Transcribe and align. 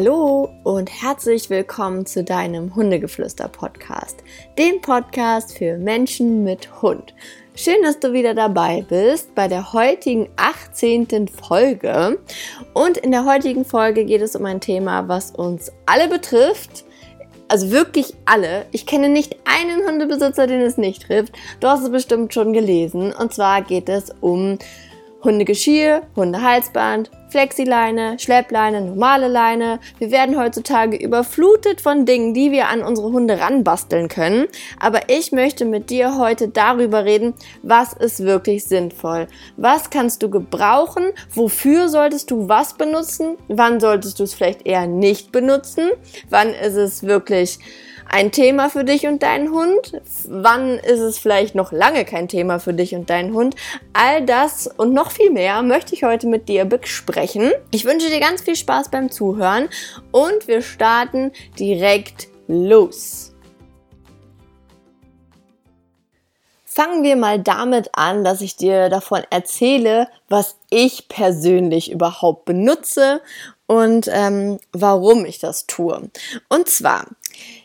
Hallo 0.00 0.48
und 0.62 0.88
herzlich 1.02 1.50
willkommen 1.50 2.06
zu 2.06 2.22
deinem 2.22 2.76
Hundegeflüster-Podcast, 2.76 4.22
dem 4.56 4.80
Podcast 4.80 5.58
für 5.58 5.76
Menschen 5.76 6.44
mit 6.44 6.80
Hund. 6.82 7.16
Schön, 7.56 7.82
dass 7.82 7.98
du 7.98 8.12
wieder 8.12 8.32
dabei 8.32 8.86
bist 8.88 9.34
bei 9.34 9.48
der 9.48 9.72
heutigen 9.72 10.28
18. 10.36 11.26
Folge. 11.26 12.16
Und 12.74 12.98
in 12.98 13.10
der 13.10 13.24
heutigen 13.24 13.64
Folge 13.64 14.04
geht 14.04 14.22
es 14.22 14.36
um 14.36 14.44
ein 14.44 14.60
Thema, 14.60 15.08
was 15.08 15.32
uns 15.32 15.72
alle 15.86 16.06
betrifft. 16.06 16.84
Also 17.48 17.72
wirklich 17.72 18.14
alle. 18.24 18.66
Ich 18.70 18.86
kenne 18.86 19.08
nicht 19.08 19.36
einen 19.46 19.84
Hundebesitzer, 19.84 20.46
den 20.46 20.60
es 20.60 20.76
nicht 20.76 21.08
trifft. 21.08 21.32
Du 21.58 21.66
hast 21.66 21.82
es 21.82 21.90
bestimmt 21.90 22.32
schon 22.32 22.52
gelesen. 22.52 23.12
Und 23.12 23.34
zwar 23.34 23.62
geht 23.62 23.88
es 23.88 24.14
um 24.20 24.60
Hundegeschirr, 25.22 26.02
Hundehalsband, 26.14 27.10
Flexileine, 27.28 28.18
Schleppleine, 28.18 28.80
normale 28.80 29.28
Leine. 29.28 29.80
Wir 29.98 30.10
werden 30.10 30.38
heutzutage 30.38 30.96
überflutet 30.96 31.80
von 31.80 32.06
Dingen, 32.06 32.34
die 32.34 32.52
wir 32.52 32.68
an 32.68 32.82
unsere 32.82 33.12
Hunde 33.12 33.38
ranbasteln 33.40 34.08
können. 34.08 34.46
Aber 34.78 35.08
ich 35.08 35.32
möchte 35.32 35.64
mit 35.64 35.90
dir 35.90 36.18
heute 36.18 36.48
darüber 36.48 37.04
reden, 37.04 37.34
was 37.62 37.92
ist 37.92 38.20
wirklich 38.20 38.64
sinnvoll. 38.64 39.26
Was 39.56 39.90
kannst 39.90 40.22
du 40.22 40.30
gebrauchen? 40.30 41.06
Wofür 41.34 41.88
solltest 41.88 42.30
du 42.30 42.48
was 42.48 42.74
benutzen? 42.74 43.36
Wann 43.48 43.80
solltest 43.80 44.20
du 44.20 44.24
es 44.24 44.34
vielleicht 44.34 44.66
eher 44.66 44.86
nicht 44.86 45.32
benutzen? 45.32 45.90
Wann 46.30 46.50
ist 46.50 46.76
es 46.76 47.02
wirklich 47.02 47.58
ein 48.08 48.32
Thema 48.32 48.70
für 48.70 48.84
dich 48.84 49.06
und 49.06 49.22
deinen 49.22 49.50
Hund? 49.50 50.00
Wann 50.28 50.78
ist 50.78 51.00
es 51.00 51.18
vielleicht 51.18 51.54
noch 51.54 51.72
lange 51.72 52.04
kein 52.04 52.28
Thema 52.28 52.58
für 52.58 52.72
dich 52.72 52.94
und 52.94 53.10
deinen 53.10 53.34
Hund? 53.34 53.54
All 53.92 54.24
das 54.24 54.66
und 54.66 54.92
noch 54.92 55.10
viel 55.10 55.30
mehr 55.30 55.62
möchte 55.62 55.94
ich 55.94 56.04
heute 56.04 56.26
mit 56.26 56.48
dir 56.48 56.64
besprechen. 56.64 57.52
Ich 57.70 57.84
wünsche 57.84 58.08
dir 58.08 58.20
ganz 58.20 58.42
viel 58.42 58.56
Spaß 58.56 58.90
beim 58.90 59.10
Zuhören 59.10 59.68
und 60.10 60.48
wir 60.48 60.62
starten 60.62 61.32
direkt 61.58 62.28
los. 62.46 63.32
Fangen 66.64 67.02
wir 67.02 67.16
mal 67.16 67.40
damit 67.40 67.90
an, 67.94 68.22
dass 68.22 68.40
ich 68.40 68.56
dir 68.56 68.88
davon 68.88 69.22
erzähle, 69.30 70.06
was 70.28 70.56
ich 70.70 71.08
persönlich 71.08 71.90
überhaupt 71.90 72.44
benutze 72.44 73.20
und 73.66 74.08
ähm, 74.10 74.58
warum 74.72 75.24
ich 75.26 75.40
das 75.40 75.66
tue. 75.66 76.08
Und 76.48 76.68
zwar, 76.68 77.06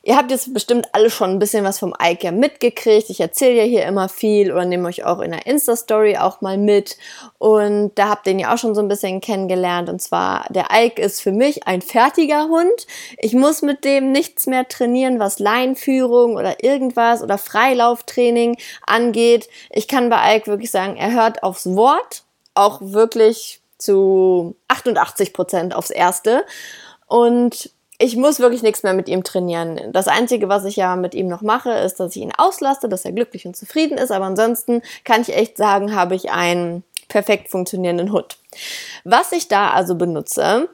Ihr 0.05 0.17
habt 0.17 0.31
jetzt 0.31 0.53
bestimmt 0.53 0.89
alle 0.91 1.09
schon 1.09 1.29
ein 1.29 1.39
bisschen 1.39 1.63
was 1.63 1.79
vom 1.79 1.93
Ike 2.01 2.25
ja 2.25 2.31
mitgekriegt. 2.31 3.09
Ich 3.09 3.21
erzähle 3.21 3.55
ja 3.55 3.63
hier 3.63 3.85
immer 3.85 4.09
viel 4.09 4.51
oder 4.51 4.65
nehme 4.65 4.89
euch 4.89 5.05
auch 5.05 5.21
in 5.21 5.31
der 5.31 5.47
Insta-Story 5.47 6.17
auch 6.17 6.41
mal 6.41 6.57
mit. 6.57 6.97
Und 7.37 7.91
da 7.95 8.09
habt 8.09 8.27
ihr 8.27 8.33
ihn 8.33 8.39
ja 8.39 8.53
auch 8.53 8.57
schon 8.57 8.75
so 8.75 8.81
ein 8.81 8.89
bisschen 8.89 9.21
kennengelernt. 9.21 9.87
Und 9.89 10.01
zwar, 10.01 10.45
der 10.49 10.67
Ike 10.73 11.01
ist 11.01 11.21
für 11.21 11.31
mich 11.31 11.67
ein 11.67 11.81
fertiger 11.81 12.49
Hund. 12.49 12.85
Ich 13.17 13.33
muss 13.33 13.61
mit 13.61 13.85
dem 13.85 14.11
nichts 14.11 14.45
mehr 14.45 14.67
trainieren, 14.67 15.19
was 15.19 15.39
Leinführung 15.39 16.35
oder 16.35 16.61
irgendwas 16.63 17.21
oder 17.21 17.37
Freilauftraining 17.37 18.57
angeht. 18.85 19.47
Ich 19.69 19.87
kann 19.87 20.09
bei 20.09 20.35
Ike 20.35 20.47
wirklich 20.47 20.71
sagen, 20.71 20.97
er 20.97 21.13
hört 21.13 21.43
aufs 21.43 21.65
Wort. 21.77 22.23
Auch 22.55 22.81
wirklich 22.81 23.61
zu 23.77 24.55
88 24.67 25.33
Prozent 25.33 25.73
aufs 25.73 25.91
Erste. 25.91 26.45
Und 27.07 27.69
ich 28.03 28.17
muss 28.17 28.41
wirklich 28.41 28.63
nichts 28.63 28.83
mehr 28.83 28.93
mit 28.93 29.07
ihm 29.07 29.23
trainieren. 29.23 29.79
Das 29.93 30.09
Einzige, 30.09 30.49
was 30.49 30.65
ich 30.65 30.75
ja 30.75 30.97
mit 30.97 31.15
ihm 31.15 31.27
noch 31.27 31.41
mache, 31.41 31.71
ist, 31.71 32.01
dass 32.01 32.15
ich 32.15 32.21
ihn 32.21 32.33
auslaste, 32.37 32.89
dass 32.89 33.05
er 33.05 33.13
glücklich 33.13 33.47
und 33.47 33.55
zufrieden 33.55 33.97
ist. 33.97 34.11
Aber 34.11 34.25
ansonsten 34.25 34.81
kann 35.05 35.21
ich 35.21 35.33
echt 35.33 35.55
sagen, 35.55 35.95
habe 35.95 36.13
ich 36.13 36.29
einen 36.29 36.83
perfekt 37.07 37.49
funktionierenden 37.49 38.11
Hund. 38.11 38.37
Was 39.05 39.31
ich 39.31 39.47
da 39.47 39.71
also 39.71 39.95
benutze, 39.95 40.67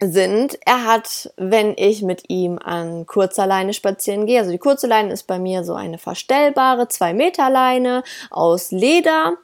sind, 0.00 0.58
er 0.64 0.84
hat, 0.84 1.32
wenn 1.36 1.74
ich 1.76 2.02
mit 2.02 2.28
ihm 2.28 2.58
an 2.58 3.06
kurzer 3.06 3.46
Leine 3.46 3.72
spazieren 3.72 4.26
gehe, 4.26 4.38
also 4.38 4.52
die 4.52 4.58
kurze 4.58 4.86
Leine 4.86 5.12
ist 5.12 5.24
bei 5.24 5.38
mir 5.38 5.64
so 5.64 5.74
eine 5.74 5.98
verstellbare 5.98 6.88
2 6.88 7.14
Meter 7.14 7.50
Leine 7.50 8.04
aus 8.30 8.70
Leder 8.70 9.34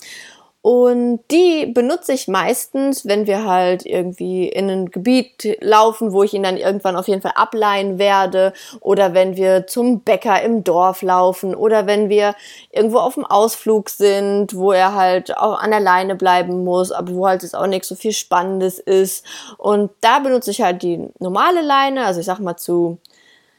und 0.64 1.20
die 1.30 1.66
benutze 1.66 2.14
ich 2.14 2.26
meistens, 2.26 3.04
wenn 3.04 3.26
wir 3.26 3.44
halt 3.44 3.84
irgendwie 3.84 4.48
in 4.48 4.70
ein 4.70 4.90
Gebiet 4.90 5.58
laufen, 5.60 6.10
wo 6.10 6.22
ich 6.22 6.32
ihn 6.32 6.42
dann 6.42 6.56
irgendwann 6.56 6.96
auf 6.96 7.06
jeden 7.06 7.20
Fall 7.20 7.34
ableihen 7.34 7.98
werde. 7.98 8.54
Oder 8.80 9.12
wenn 9.12 9.36
wir 9.36 9.66
zum 9.66 10.00
Bäcker 10.00 10.40
im 10.40 10.64
Dorf 10.64 11.02
laufen. 11.02 11.54
Oder 11.54 11.86
wenn 11.86 12.08
wir 12.08 12.34
irgendwo 12.70 12.96
auf 12.96 13.12
dem 13.12 13.26
Ausflug 13.26 13.90
sind, 13.90 14.56
wo 14.56 14.72
er 14.72 14.94
halt 14.94 15.36
auch 15.36 15.58
an 15.58 15.70
der 15.70 15.80
Leine 15.80 16.14
bleiben 16.14 16.64
muss, 16.64 16.92
aber 16.92 17.14
wo 17.14 17.28
halt 17.28 17.42
jetzt 17.42 17.54
auch 17.54 17.66
nicht 17.66 17.84
so 17.84 17.94
viel 17.94 18.12
Spannendes 18.12 18.78
ist. 18.78 19.26
Und 19.58 19.90
da 20.00 20.18
benutze 20.20 20.50
ich 20.50 20.62
halt 20.62 20.82
die 20.82 21.10
normale 21.18 21.60
Leine. 21.60 22.06
Also 22.06 22.20
ich 22.20 22.26
sag 22.26 22.38
mal 22.38 22.56
zu 22.56 22.96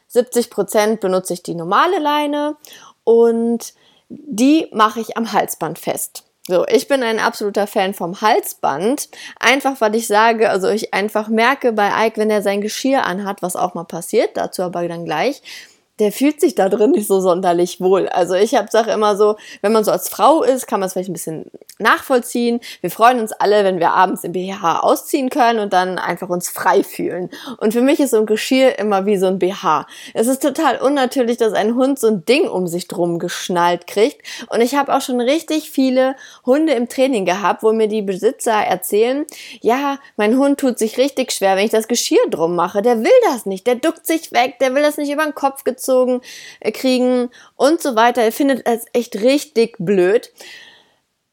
70 0.08 0.50
Prozent 0.50 0.98
benutze 0.98 1.34
ich 1.34 1.44
die 1.44 1.54
normale 1.54 2.00
Leine. 2.00 2.56
Und 3.04 3.74
die 4.08 4.66
mache 4.72 4.98
ich 4.98 5.16
am 5.16 5.32
Halsband 5.32 5.78
fest. 5.78 6.24
So, 6.48 6.64
ich 6.68 6.86
bin 6.86 7.02
ein 7.02 7.18
absoluter 7.18 7.66
Fan 7.66 7.92
vom 7.92 8.20
Halsband. 8.20 9.08
Einfach, 9.40 9.80
weil 9.80 9.96
ich 9.96 10.06
sage, 10.06 10.48
also 10.48 10.68
ich 10.68 10.94
einfach 10.94 11.28
merke 11.28 11.72
bei 11.72 12.06
Ike, 12.06 12.18
wenn 12.18 12.30
er 12.30 12.40
sein 12.42 12.60
Geschirr 12.60 13.04
anhat, 13.04 13.42
was 13.42 13.56
auch 13.56 13.74
mal 13.74 13.84
passiert, 13.84 14.36
dazu 14.36 14.62
aber 14.62 14.86
dann 14.86 15.04
gleich, 15.04 15.42
der 15.98 16.12
fühlt 16.12 16.40
sich 16.40 16.54
da 16.54 16.68
drin 16.68 16.90
nicht 16.90 17.06
so 17.06 17.20
sonderlich 17.20 17.80
wohl. 17.80 18.08
Also 18.08 18.34
ich 18.34 18.54
habe 18.54 18.68
sage 18.70 18.90
immer 18.90 19.16
so, 19.16 19.36
wenn 19.62 19.72
man 19.72 19.84
so 19.84 19.90
als 19.90 20.08
Frau 20.08 20.42
ist, 20.42 20.66
kann 20.66 20.80
man 20.80 20.88
es 20.88 20.92
vielleicht 20.92 21.08
ein 21.08 21.14
bisschen 21.14 21.50
nachvollziehen. 21.78 22.60
Wir 22.80 22.90
freuen 22.90 23.18
uns 23.18 23.32
alle, 23.32 23.64
wenn 23.64 23.78
wir 23.78 23.92
abends 23.92 24.24
im 24.24 24.32
BH 24.32 24.80
ausziehen 24.80 25.30
können 25.30 25.60
und 25.60 25.72
dann 25.72 25.98
einfach 25.98 26.28
uns 26.28 26.50
frei 26.50 26.82
fühlen. 26.82 27.30
Und 27.58 27.72
für 27.72 27.80
mich 27.80 28.00
ist 28.00 28.10
so 28.10 28.18
ein 28.18 28.26
Geschirr 28.26 28.78
immer 28.78 29.06
wie 29.06 29.16
so 29.16 29.26
ein 29.26 29.38
BH. 29.38 29.86
Es 30.12 30.26
ist 30.26 30.42
total 30.42 30.78
unnatürlich, 30.78 31.38
dass 31.38 31.54
ein 31.54 31.74
Hund 31.74 31.98
so 31.98 32.08
ein 32.08 32.24
Ding 32.26 32.48
um 32.48 32.66
sich 32.66 32.88
drum 32.88 33.18
geschnallt 33.18 33.86
kriegt. 33.86 34.20
Und 34.50 34.60
ich 34.60 34.74
habe 34.74 34.94
auch 34.94 35.00
schon 35.00 35.20
richtig 35.20 35.70
viele 35.70 36.14
Hunde 36.44 36.74
im 36.74 36.88
Training 36.88 37.24
gehabt, 37.24 37.62
wo 37.62 37.72
mir 37.72 37.88
die 37.88 38.02
Besitzer 38.02 38.52
erzählen, 38.52 39.24
ja, 39.60 39.98
mein 40.16 40.36
Hund 40.38 40.60
tut 40.60 40.78
sich 40.78 40.98
richtig 40.98 41.32
schwer, 41.32 41.56
wenn 41.56 41.64
ich 41.64 41.70
das 41.70 41.88
Geschirr 41.88 42.28
drum 42.30 42.54
mache. 42.54 42.82
Der 42.82 42.98
will 42.98 43.10
das 43.30 43.46
nicht, 43.46 43.66
der 43.66 43.76
duckt 43.76 44.06
sich 44.06 44.32
weg, 44.32 44.58
der 44.60 44.74
will 44.74 44.82
das 44.82 44.98
nicht 44.98 45.10
über 45.10 45.24
den 45.24 45.34
Kopf 45.34 45.64
gezogen 45.64 45.85
angezogen 45.86 46.20
äh, 46.60 46.72
kriegen 46.72 47.30
und 47.56 47.80
so 47.80 47.96
weiter. 47.96 48.22
Er 48.22 48.32
findet 48.32 48.66
es 48.66 48.86
echt 48.92 49.16
richtig 49.16 49.76
blöd. 49.78 50.32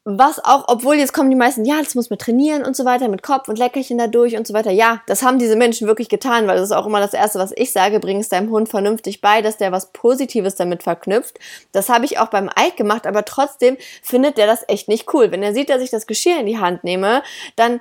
Was 0.06 0.38
auch, 0.44 0.64
obwohl 0.68 0.96
jetzt 0.96 1.14
kommen 1.14 1.30
die 1.30 1.36
meisten, 1.36 1.64
ja, 1.64 1.78
das 1.78 1.94
muss 1.94 2.10
man 2.10 2.18
trainieren 2.18 2.62
und 2.62 2.76
so 2.76 2.84
weiter, 2.84 3.08
mit 3.08 3.22
Kopf 3.22 3.48
und 3.48 3.58
Leckerchen 3.58 3.96
dadurch 3.96 4.36
und 4.36 4.46
so 4.46 4.52
weiter. 4.52 4.70
Ja, 4.70 5.00
das 5.06 5.22
haben 5.22 5.38
diese 5.38 5.56
Menschen 5.56 5.88
wirklich 5.88 6.10
getan, 6.10 6.46
weil 6.46 6.56
das 6.56 6.66
ist 6.66 6.76
auch 6.76 6.84
immer 6.84 7.00
das 7.00 7.14
Erste, 7.14 7.38
was 7.38 7.54
ich 7.56 7.72
sage, 7.72 8.00
bring 8.00 8.20
es 8.20 8.28
deinem 8.28 8.50
Hund 8.50 8.68
vernünftig 8.68 9.22
bei, 9.22 9.40
dass 9.40 9.56
der 9.56 9.72
was 9.72 9.92
Positives 9.92 10.56
damit 10.56 10.82
verknüpft. 10.82 11.38
Das 11.72 11.88
habe 11.88 12.04
ich 12.04 12.18
auch 12.18 12.28
beim 12.28 12.50
Ike 12.50 12.76
gemacht, 12.76 13.06
aber 13.06 13.24
trotzdem 13.24 13.78
findet 14.02 14.36
der 14.36 14.46
das 14.46 14.68
echt 14.68 14.88
nicht 14.88 15.14
cool. 15.14 15.30
Wenn 15.30 15.42
er 15.42 15.54
sieht, 15.54 15.70
dass 15.70 15.80
ich 15.80 15.88
das 15.88 16.06
Geschirr 16.06 16.38
in 16.38 16.44
die 16.44 16.58
Hand 16.58 16.84
nehme, 16.84 17.22
dann 17.56 17.80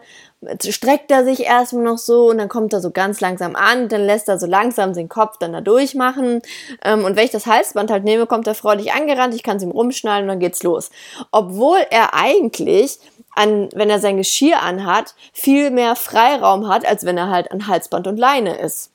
streckt 0.68 1.12
er 1.12 1.24
sich 1.24 1.42
erstmal 1.42 1.84
noch 1.84 1.98
so 1.98 2.30
und 2.30 2.38
dann 2.38 2.50
kommt 2.50 2.74
er 2.74 2.82
so 2.82 2.92
ganz 2.92 3.22
langsam 3.22 3.56
an, 3.56 3.90
dann 3.90 4.06
lässt 4.06 4.30
er 4.30 4.40
so 4.40 4.46
langsam 4.46 4.94
den 4.94 5.10
Kopf 5.10 5.38
dann 5.38 5.54
da 5.54 5.62
durchmachen. 5.62 6.42
Ähm, 6.84 7.06
und 7.06 7.16
wenn 7.16 7.26
ich 7.26 7.32
das 7.32 7.46
Halsband 7.46 7.92
halt 7.92 8.04
nehme, 8.04 8.26
kommt 8.26 8.48
er 8.48 8.56
freudig 8.56 8.94
angerannt, 8.94 9.36
ich 9.36 9.44
kann 9.44 9.58
es 9.58 9.64
ihm 9.64 9.72
rumschnallen 9.72 10.24
und 10.24 10.30
dann 10.30 10.40
geht's 10.40 10.64
los. 10.64 10.90
Obwohl 11.32 11.80
er 11.90 12.14
eigentlich 12.14 13.00
an, 13.36 13.70
wenn 13.74 13.90
er 13.90 14.00
sein 14.00 14.18
Geschirr 14.18 14.62
anhat, 14.62 15.16
viel 15.32 15.72
mehr 15.72 15.96
Freiraum 15.96 16.68
hat, 16.68 16.86
als 16.86 17.06
wenn 17.06 17.18
er 17.18 17.30
halt 17.30 17.52
an 17.52 17.68
Halsband 17.68 18.08
und 18.08 18.18
Leine 18.18 18.58
ist. 18.58 18.92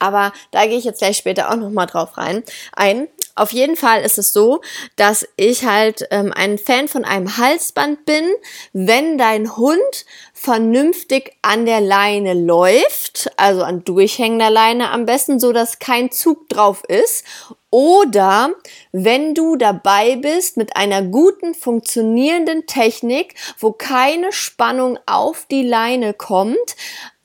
Aber 0.00 0.32
da 0.50 0.64
gehe 0.66 0.78
ich 0.78 0.84
jetzt 0.84 0.98
gleich 0.98 1.18
später 1.18 1.50
auch 1.50 1.56
nochmal 1.56 1.86
drauf 1.86 2.16
rein 2.16 2.42
ein. 2.72 3.06
Auf 3.36 3.52
jeden 3.52 3.76
Fall 3.76 4.02
ist 4.02 4.18
es 4.18 4.32
so, 4.32 4.60
dass 4.96 5.26
ich 5.36 5.64
halt 5.64 6.06
ähm, 6.10 6.32
ein 6.34 6.58
Fan 6.58 6.88
von 6.88 7.04
einem 7.04 7.36
Halsband 7.36 8.04
bin, 8.04 8.24
wenn 8.72 9.18
dein 9.18 9.56
Hund 9.56 10.04
vernünftig 10.42 11.36
an 11.42 11.66
der 11.66 11.82
Leine 11.82 12.32
läuft, 12.32 13.30
also 13.36 13.62
an 13.62 13.84
durchhängender 13.84 14.48
Leine 14.48 14.90
am 14.90 15.04
besten, 15.04 15.38
so 15.38 15.52
dass 15.52 15.80
kein 15.80 16.10
Zug 16.10 16.48
drauf 16.48 16.82
ist. 16.88 17.26
Oder 17.68 18.48
wenn 18.90 19.34
du 19.34 19.56
dabei 19.56 20.16
bist 20.16 20.56
mit 20.56 20.76
einer 20.76 21.02
guten 21.02 21.52
funktionierenden 21.52 22.64
Technik, 22.64 23.34
wo 23.58 23.72
keine 23.72 24.32
Spannung 24.32 24.98
auf 25.04 25.44
die 25.50 25.62
Leine 25.62 26.14
kommt, 26.14 26.74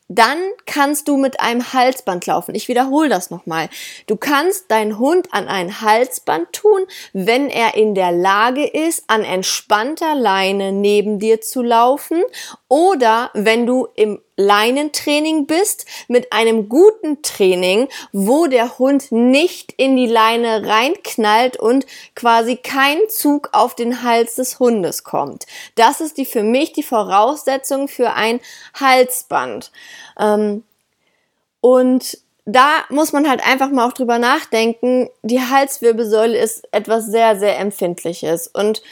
dann 0.07 0.37
kannst 0.67 1.07
du 1.07 1.17
mit 1.17 1.39
einem 1.39 1.73
Halsband 1.73 2.27
laufen. 2.27 2.53
Ich 2.53 2.67
wiederhole 2.67 3.09
das 3.09 3.31
nochmal. 3.31 3.69
Du 4.05 4.15
kannst 4.15 4.69
deinen 4.69 4.99
Hund 4.99 5.33
an 5.33 5.47
ein 5.47 5.81
Halsband 5.81 6.53
tun, 6.53 6.85
wenn 7.13 7.49
er 7.49 7.73
in 7.75 7.95
der 7.95 8.11
Lage 8.11 8.65
ist, 8.67 9.05
an 9.07 9.23
entspannter 9.23 10.13
Leine 10.13 10.71
neben 10.71 11.17
dir 11.17 11.41
zu 11.41 11.63
laufen 11.63 12.21
oder 12.67 13.29
wenn 13.33 13.65
du 13.65 13.87
im 13.95 14.21
Leinentraining 14.37 15.45
bist, 15.45 15.85
mit 16.07 16.33
einem 16.33 16.67
guten 16.67 17.21
Training, 17.21 17.87
wo 18.11 18.47
der 18.47 18.77
Hund 18.79 19.11
nicht 19.11 19.73
in 19.77 19.95
die 19.95 20.07
Leine 20.07 20.67
reinknallt 20.67 21.57
und 21.57 21.85
quasi 22.15 22.57
kein 22.57 22.97
Zug 23.09 23.49
auf 23.53 23.75
den 23.75 24.03
Hals 24.03 24.35
des 24.35 24.59
Hundes 24.59 25.03
kommt. 25.03 25.45
Das 25.75 26.01
ist 26.01 26.17
die 26.17 26.25
für 26.25 26.43
mich 26.43 26.73
die 26.73 26.83
Voraussetzung 26.83 27.87
für 27.87 28.13
ein 28.13 28.39
Halsband. 28.73 29.71
Ähm, 30.19 30.63
Und 31.61 32.19
da 32.45 32.83
muss 32.89 33.11
man 33.11 33.27
halt 33.27 33.43
einfach 33.43 33.71
mal 33.71 33.87
auch 33.87 33.93
drüber 33.93 34.19
nachdenken. 34.19 35.09
Die 35.23 35.41
Halswirbelsäule 35.41 36.37
ist 36.37 36.67
etwas 36.71 37.07
sehr, 37.07 37.39
sehr 37.39 37.57
Empfindliches. 37.57 38.47
Und 38.47 38.83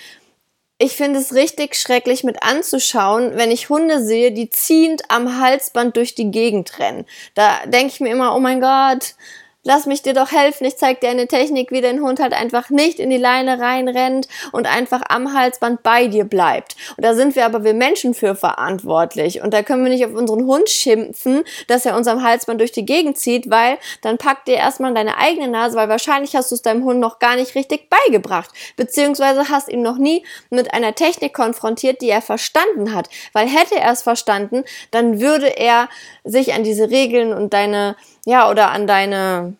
ich 0.84 0.98
finde 0.98 1.20
es 1.20 1.34
richtig 1.34 1.76
schrecklich 1.76 2.26
mit 2.26 2.44
anzuschauen, 2.44 3.32
wenn 3.36 3.52
ich 3.52 3.70
Hunde 3.70 4.04
sehe, 4.04 4.34
die 4.34 4.50
ziehend 4.50 5.04
am 5.10 5.40
Halsband 5.40 5.96
durch 5.96 6.14
die 6.14 6.30
Gegend 6.30 6.78
rennen. 6.78 7.06
Da 7.36 7.66
denke 7.66 7.94
ich 7.94 8.00
mir 8.02 8.12
immer, 8.12 8.36
oh 8.36 8.40
mein 8.40 8.60
Gott, 8.60 9.16
lass 9.64 9.86
mich 9.86 10.02
dir 10.02 10.14
doch 10.14 10.32
helfen, 10.32 10.66
ich 10.66 10.78
zeig 10.78 11.00
dir 11.02 11.10
eine 11.10 11.28
Technik, 11.28 11.72
wie 11.72 11.82
dein 11.82 12.02
Hund 12.02 12.20
halt 12.20 12.34
einfach 12.34 12.70
nicht 12.70 13.00
in 13.00 13.10
die 13.10 13.18
Leine 13.18 13.60
reinrennt 13.60 14.28
und 14.52 14.68
einfach 14.68 15.02
am 15.08 15.34
Halsband 15.34 15.84
bei 15.84 16.08
dir 16.08 16.26
bleibt. 16.26 16.76
Und 16.98 17.06
da 17.06 17.16
sind 17.16 17.36
wir 17.36 17.46
aber 17.46 17.64
wir 17.64 17.74
Menschen 17.74 18.14
für 18.14 18.36
verantwortlich. 18.36 19.42
Und 19.42 19.54
da 19.54 19.64
können 19.64 19.84
wir 19.84 19.92
nicht 19.92 20.06
auf 20.06 20.14
unseren 20.14 20.46
Hund 20.46 20.70
schimpfen, 20.70 21.44
dass 21.68 21.86
er 21.86 21.96
uns 21.96 22.08
am 22.08 22.24
Halsband 22.24 22.60
durch 22.60 22.74
die 22.74 22.86
Gegend 22.86 23.18
zieht, 23.18 23.50
weil 23.50 23.78
dann 24.02 24.18
packt 24.18 24.48
dir 24.48 24.56
erstmal 24.56 24.94
deine 24.94 25.18
eigene 25.18 25.48
Nase, 25.48 25.78
weil 25.78 25.90
wahrscheinlich 25.90 26.36
hast 26.36 26.52
du 26.52 26.56
es 26.56 26.62
deinem 26.62 26.84
Hund 26.84 27.00
noch 27.00 27.20
gar 27.20 27.36
nicht 27.36 27.56
richtig 27.56 27.90
beigebracht. 27.90 28.52
Beziehungsweise 28.76 29.50
hast 29.50 29.70
ihn 29.70 29.82
noch 29.82 29.98
nie 29.98 30.26
mit 30.50 30.74
einer 30.74 30.94
Technik 30.94 31.34
konfrontiert, 31.34 32.02
die 32.02 32.10
er 32.10 32.22
verstanden 32.22 32.94
hat. 32.94 33.10
Weil 33.32 33.48
hätte 33.48 33.80
er 33.80 33.94
es 33.94 34.02
verstanden, 34.02 34.64
dann 34.92 35.22
würde 35.22 35.48
er 35.48 35.88
sich 36.26 36.54
an 36.54 36.64
diese 36.64 36.90
Regeln 36.90 37.34
und 37.34 37.54
deine 37.54 37.96
ja, 38.26 38.50
oder 38.50 38.72
an 38.72 38.88
deine 38.88 39.53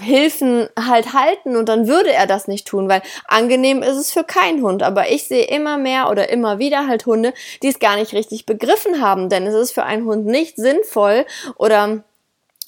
Hilfen 0.00 0.68
halt 0.78 1.12
halten 1.12 1.56
und 1.56 1.68
dann 1.68 1.86
würde 1.86 2.12
er 2.12 2.26
das 2.26 2.48
nicht 2.48 2.66
tun, 2.66 2.88
weil 2.88 3.02
angenehm 3.26 3.82
ist 3.82 3.96
es 3.96 4.12
für 4.12 4.24
keinen 4.24 4.62
Hund. 4.62 4.82
Aber 4.82 5.10
ich 5.10 5.24
sehe 5.24 5.44
immer 5.44 5.78
mehr 5.78 6.10
oder 6.10 6.28
immer 6.30 6.58
wieder 6.58 6.86
halt 6.86 7.06
Hunde, 7.06 7.34
die 7.62 7.68
es 7.68 7.78
gar 7.78 7.96
nicht 7.96 8.12
richtig 8.12 8.46
begriffen 8.46 9.00
haben, 9.00 9.28
denn 9.28 9.46
es 9.46 9.54
ist 9.54 9.72
für 9.72 9.84
einen 9.84 10.06
Hund 10.06 10.26
nicht 10.26 10.56
sinnvoll 10.56 11.26
oder 11.56 12.04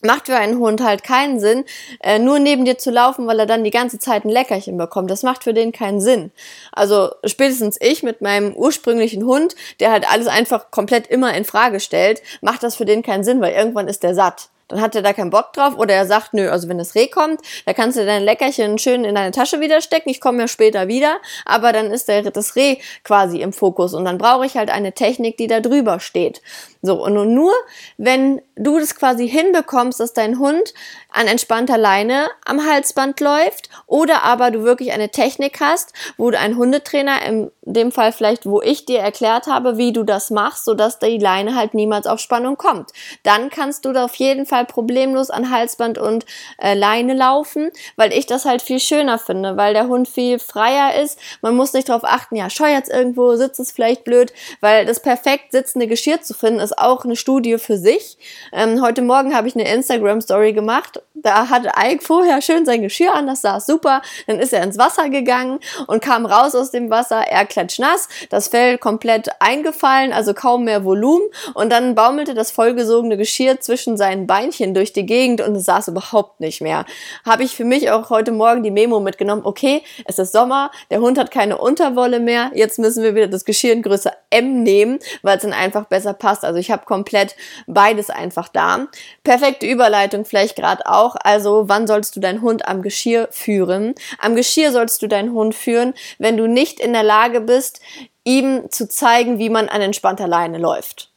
macht 0.02 0.26
für 0.26 0.36
einen 0.36 0.58
Hund 0.58 0.80
halt 0.82 1.02
keinen 1.02 1.40
Sinn, 1.40 1.64
äh, 2.00 2.18
nur 2.18 2.38
neben 2.38 2.64
dir 2.64 2.78
zu 2.78 2.90
laufen, 2.90 3.26
weil 3.26 3.40
er 3.40 3.46
dann 3.46 3.64
die 3.64 3.70
ganze 3.70 3.98
Zeit 3.98 4.24
ein 4.24 4.30
Leckerchen 4.30 4.76
bekommt. 4.76 5.10
Das 5.10 5.22
macht 5.22 5.44
für 5.44 5.54
den 5.54 5.72
keinen 5.72 6.00
Sinn. 6.00 6.30
Also 6.72 7.10
spätestens 7.24 7.78
ich 7.80 8.02
mit 8.02 8.20
meinem 8.20 8.54
ursprünglichen 8.54 9.24
Hund, 9.24 9.56
der 9.80 9.90
halt 9.90 10.08
alles 10.08 10.28
einfach 10.28 10.70
komplett 10.70 11.08
immer 11.08 11.34
in 11.34 11.44
Frage 11.44 11.80
stellt, 11.80 12.22
macht 12.42 12.62
das 12.62 12.76
für 12.76 12.84
den 12.84 13.02
keinen 13.02 13.24
Sinn, 13.24 13.40
weil 13.40 13.54
irgendwann 13.54 13.88
ist 13.88 14.02
der 14.02 14.14
satt 14.14 14.50
dann 14.68 14.80
hat 14.80 14.94
er 14.94 15.02
da 15.02 15.12
keinen 15.12 15.30
Bock 15.30 15.52
drauf 15.52 15.76
oder 15.76 15.94
er 15.94 16.06
sagt, 16.06 16.34
nö, 16.34 16.50
also 16.50 16.68
wenn 16.68 16.78
das 16.78 16.94
Reh 16.94 17.08
kommt, 17.08 17.40
da 17.66 17.72
kannst 17.72 17.98
du 17.98 18.04
dein 18.04 18.22
Leckerchen 18.22 18.78
schön 18.78 19.04
in 19.04 19.14
deine 19.14 19.32
Tasche 19.32 19.60
wieder 19.60 19.80
stecken, 19.80 20.10
ich 20.10 20.20
komme 20.20 20.40
ja 20.40 20.48
später 20.48 20.88
wieder, 20.88 21.16
aber 21.44 21.72
dann 21.72 21.90
ist 21.90 22.08
der, 22.08 22.30
das 22.30 22.56
Reh 22.56 22.76
quasi 23.04 23.40
im 23.40 23.52
Fokus 23.52 23.94
und 23.94 24.04
dann 24.04 24.18
brauche 24.18 24.46
ich 24.46 24.56
halt 24.56 24.70
eine 24.70 24.92
Technik, 24.92 25.36
die 25.36 25.46
da 25.46 25.60
drüber 25.60 26.00
steht. 26.00 26.42
So, 26.82 27.02
und 27.04 27.34
nur 27.34 27.52
wenn 27.96 28.40
du 28.58 28.78
das 28.78 28.96
quasi 28.96 29.28
hinbekommst, 29.28 30.00
dass 30.00 30.12
dein 30.12 30.38
Hund 30.38 30.74
an 31.10 31.26
entspannter 31.26 31.78
Leine 31.78 32.28
am 32.44 32.64
Halsband 32.66 33.20
läuft 33.20 33.70
oder 33.86 34.24
aber 34.24 34.50
du 34.50 34.62
wirklich 34.62 34.92
eine 34.92 35.08
Technik 35.08 35.60
hast, 35.60 35.92
wo 36.16 36.30
du 36.30 36.38
einen 36.38 36.56
Hundetrainer, 36.56 37.22
in 37.22 37.50
dem 37.62 37.92
Fall 37.92 38.12
vielleicht, 38.12 38.46
wo 38.46 38.60
ich 38.60 38.84
dir 38.84 39.00
erklärt 39.00 39.46
habe, 39.46 39.78
wie 39.78 39.92
du 39.92 40.02
das 40.02 40.30
machst, 40.30 40.64
sodass 40.64 40.98
die 40.98 41.18
Leine 41.18 41.54
halt 41.54 41.74
niemals 41.74 42.06
auf 42.06 42.20
Spannung 42.20 42.56
kommt. 42.56 42.90
Dann 43.22 43.50
kannst 43.50 43.84
du 43.84 43.92
da 43.92 44.04
auf 44.04 44.14
jeden 44.16 44.44
Fall 44.44 44.66
problemlos 44.66 45.30
an 45.30 45.50
Halsband 45.50 45.98
und 45.98 46.26
äh, 46.58 46.74
Leine 46.74 47.14
laufen, 47.14 47.70
weil 47.96 48.12
ich 48.12 48.26
das 48.26 48.44
halt 48.44 48.62
viel 48.62 48.80
schöner 48.80 49.18
finde, 49.18 49.56
weil 49.56 49.74
der 49.74 49.88
Hund 49.88 50.08
viel 50.08 50.38
freier 50.38 51.00
ist. 51.00 51.18
Man 51.40 51.56
muss 51.56 51.72
nicht 51.72 51.88
darauf 51.88 52.04
achten, 52.04 52.36
ja, 52.36 52.50
scheuert's 52.50 52.88
irgendwo, 52.88 53.36
sitzt 53.36 53.60
es 53.60 53.72
vielleicht 53.72 54.04
blöd, 54.04 54.32
weil 54.60 54.84
das 54.84 55.00
perfekt 55.00 55.52
sitzende 55.52 55.86
Geschirr 55.86 56.20
zu 56.20 56.34
finden 56.34 56.60
ist 56.60 56.78
auch 56.78 57.04
eine 57.04 57.16
Studie 57.16 57.58
für 57.58 57.78
sich. 57.78 58.18
Ähm, 58.52 58.80
heute 58.82 59.02
Morgen 59.02 59.34
habe 59.34 59.48
ich 59.48 59.54
eine 59.54 59.70
Instagram-Story 59.72 60.52
gemacht. 60.52 61.02
Da 61.22 61.48
hatte 61.48 61.72
Ike 61.76 62.02
vorher 62.02 62.40
schön 62.40 62.64
sein 62.64 62.82
Geschirr 62.82 63.12
an, 63.12 63.26
das 63.26 63.40
saß 63.40 63.66
super. 63.66 64.02
Dann 64.28 64.38
ist 64.38 64.52
er 64.52 64.62
ins 64.62 64.78
Wasser 64.78 65.08
gegangen 65.08 65.58
und 65.88 66.00
kam 66.00 66.26
raus 66.26 66.54
aus 66.54 66.70
dem 66.70 66.90
Wasser. 66.90 67.26
Er 67.26 67.44
klatschnass, 67.44 68.08
das 68.30 68.48
Fell 68.48 68.78
komplett 68.78 69.28
eingefallen, 69.40 70.12
also 70.12 70.32
kaum 70.32 70.64
mehr 70.64 70.84
Volumen. 70.84 71.26
Und 71.54 71.70
dann 71.72 71.96
baumelte 71.96 72.34
das 72.34 72.52
vollgesogene 72.52 73.16
Geschirr 73.16 73.58
zwischen 73.60 73.96
seinen 73.96 74.28
Beinchen 74.28 74.74
durch 74.74 74.92
die 74.92 75.06
Gegend 75.06 75.40
und 75.40 75.56
es 75.56 75.64
saß 75.64 75.88
überhaupt 75.88 76.38
nicht 76.38 76.60
mehr. 76.60 76.84
Habe 77.24 77.42
ich 77.42 77.56
für 77.56 77.64
mich 77.64 77.90
auch 77.90 78.10
heute 78.10 78.30
Morgen 78.30 78.62
die 78.62 78.70
Memo 78.70 79.00
mitgenommen. 79.00 79.42
Okay, 79.44 79.82
es 80.04 80.20
ist 80.20 80.32
Sommer, 80.32 80.70
der 80.90 81.00
Hund 81.00 81.18
hat 81.18 81.32
keine 81.32 81.58
Unterwolle 81.58 82.20
mehr. 82.20 82.52
Jetzt 82.54 82.78
müssen 82.78 83.02
wir 83.02 83.16
wieder 83.16 83.26
das 83.26 83.44
Geschirr 83.44 83.72
in 83.72 83.82
Größe 83.82 84.12
M 84.30 84.62
nehmen, 84.62 85.00
weil 85.22 85.36
es 85.36 85.42
dann 85.42 85.52
einfach 85.52 85.86
besser 85.86 86.12
passt. 86.12 86.44
Also 86.44 86.60
ich 86.60 86.70
habe 86.70 86.84
komplett 86.84 87.34
beides 87.66 88.08
einfach 88.08 88.48
da. 88.48 88.86
Perfekte 89.24 89.66
Überleitung 89.66 90.24
vielleicht 90.24 90.54
gerade 90.54 90.86
auch. 90.86 91.07
Also 91.16 91.68
wann 91.68 91.86
sollst 91.86 92.16
du 92.16 92.20
deinen 92.20 92.42
Hund 92.42 92.66
am 92.66 92.82
Geschirr 92.82 93.28
führen? 93.30 93.94
Am 94.18 94.34
Geschirr 94.34 94.72
sollst 94.72 95.02
du 95.02 95.06
deinen 95.06 95.32
Hund 95.32 95.54
führen, 95.54 95.94
wenn 96.18 96.36
du 96.36 96.46
nicht 96.46 96.80
in 96.80 96.92
der 96.92 97.02
Lage 97.02 97.40
bist, 97.40 97.80
ihm 98.24 98.70
zu 98.70 98.88
zeigen, 98.88 99.38
wie 99.38 99.50
man 99.50 99.68
an 99.68 99.80
entspannter 99.80 100.28
Leine 100.28 100.58
läuft. 100.58 101.10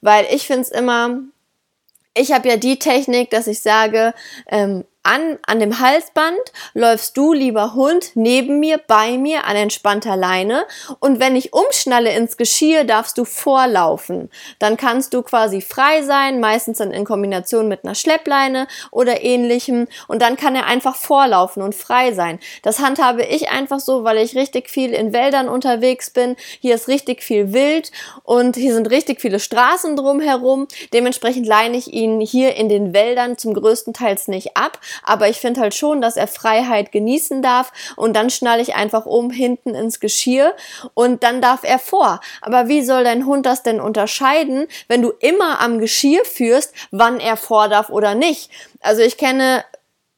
Weil 0.00 0.26
ich 0.30 0.46
finde 0.46 0.62
es 0.62 0.70
immer, 0.70 1.20
ich 2.14 2.32
habe 2.32 2.48
ja 2.48 2.56
die 2.56 2.78
Technik, 2.78 3.30
dass 3.30 3.46
ich 3.46 3.60
sage, 3.60 4.14
ähm, 4.48 4.84
an, 5.06 5.38
an 5.46 5.60
dem 5.60 5.78
Halsband 5.78 6.40
läufst 6.74 7.16
du, 7.16 7.32
lieber 7.32 7.74
Hund, 7.74 8.10
neben 8.14 8.58
mir, 8.60 8.78
bei 8.78 9.16
mir, 9.16 9.44
an 9.44 9.56
entspannter 9.56 10.16
Leine. 10.16 10.66
Und 10.98 11.20
wenn 11.20 11.36
ich 11.36 11.52
umschnalle 11.52 12.14
ins 12.14 12.36
Geschirr, 12.36 12.84
darfst 12.84 13.16
du 13.16 13.24
vorlaufen. 13.24 14.30
Dann 14.58 14.76
kannst 14.76 15.14
du 15.14 15.22
quasi 15.22 15.60
frei 15.60 16.02
sein, 16.02 16.40
meistens 16.40 16.78
dann 16.78 16.90
in 16.90 17.04
Kombination 17.04 17.68
mit 17.68 17.84
einer 17.84 17.94
Schleppleine 17.94 18.66
oder 18.90 19.22
ähnlichem. 19.22 19.86
Und 20.08 20.22
dann 20.22 20.36
kann 20.36 20.56
er 20.56 20.66
einfach 20.66 20.96
vorlaufen 20.96 21.62
und 21.62 21.74
frei 21.74 22.12
sein. 22.12 22.40
Das 22.62 22.80
handhabe 22.80 23.24
ich 23.24 23.50
einfach 23.50 23.80
so, 23.80 24.02
weil 24.02 24.18
ich 24.18 24.34
richtig 24.34 24.68
viel 24.68 24.92
in 24.92 25.12
Wäldern 25.12 25.48
unterwegs 25.48 26.10
bin. 26.10 26.36
Hier 26.60 26.74
ist 26.74 26.88
richtig 26.88 27.22
viel 27.22 27.52
Wild 27.52 27.92
und 28.24 28.56
hier 28.56 28.74
sind 28.74 28.90
richtig 28.90 29.20
viele 29.20 29.38
Straßen 29.38 29.94
drumherum. 29.94 30.66
Dementsprechend 30.92 31.46
leine 31.46 31.76
ich 31.76 31.92
ihn 31.92 32.20
hier 32.20 32.56
in 32.56 32.68
den 32.68 32.92
Wäldern 32.92 33.38
zum 33.38 33.54
größten 33.54 33.92
Teils 33.92 34.26
nicht 34.26 34.56
ab 34.56 34.80
aber 35.02 35.28
ich 35.28 35.38
finde 35.38 35.60
halt 35.60 35.74
schon, 35.74 36.00
dass 36.00 36.16
er 36.16 36.28
Freiheit 36.28 36.92
genießen 36.92 37.42
darf 37.42 37.72
und 37.96 38.14
dann 38.14 38.30
schnalle 38.30 38.62
ich 38.62 38.74
einfach 38.74 39.06
um 39.06 39.30
hinten 39.30 39.74
ins 39.74 40.00
Geschirr 40.00 40.54
und 40.94 41.22
dann 41.22 41.40
darf 41.40 41.60
er 41.62 41.78
vor. 41.78 42.20
Aber 42.40 42.68
wie 42.68 42.82
soll 42.82 43.04
dein 43.04 43.26
Hund 43.26 43.46
das 43.46 43.62
denn 43.62 43.80
unterscheiden, 43.80 44.66
wenn 44.88 45.02
du 45.02 45.12
immer 45.20 45.60
am 45.60 45.78
Geschirr 45.78 46.24
führst, 46.24 46.72
wann 46.90 47.20
er 47.20 47.36
vor 47.36 47.68
darf 47.68 47.90
oder 47.90 48.14
nicht? 48.14 48.50
Also 48.80 49.02
ich 49.02 49.16
kenne 49.16 49.64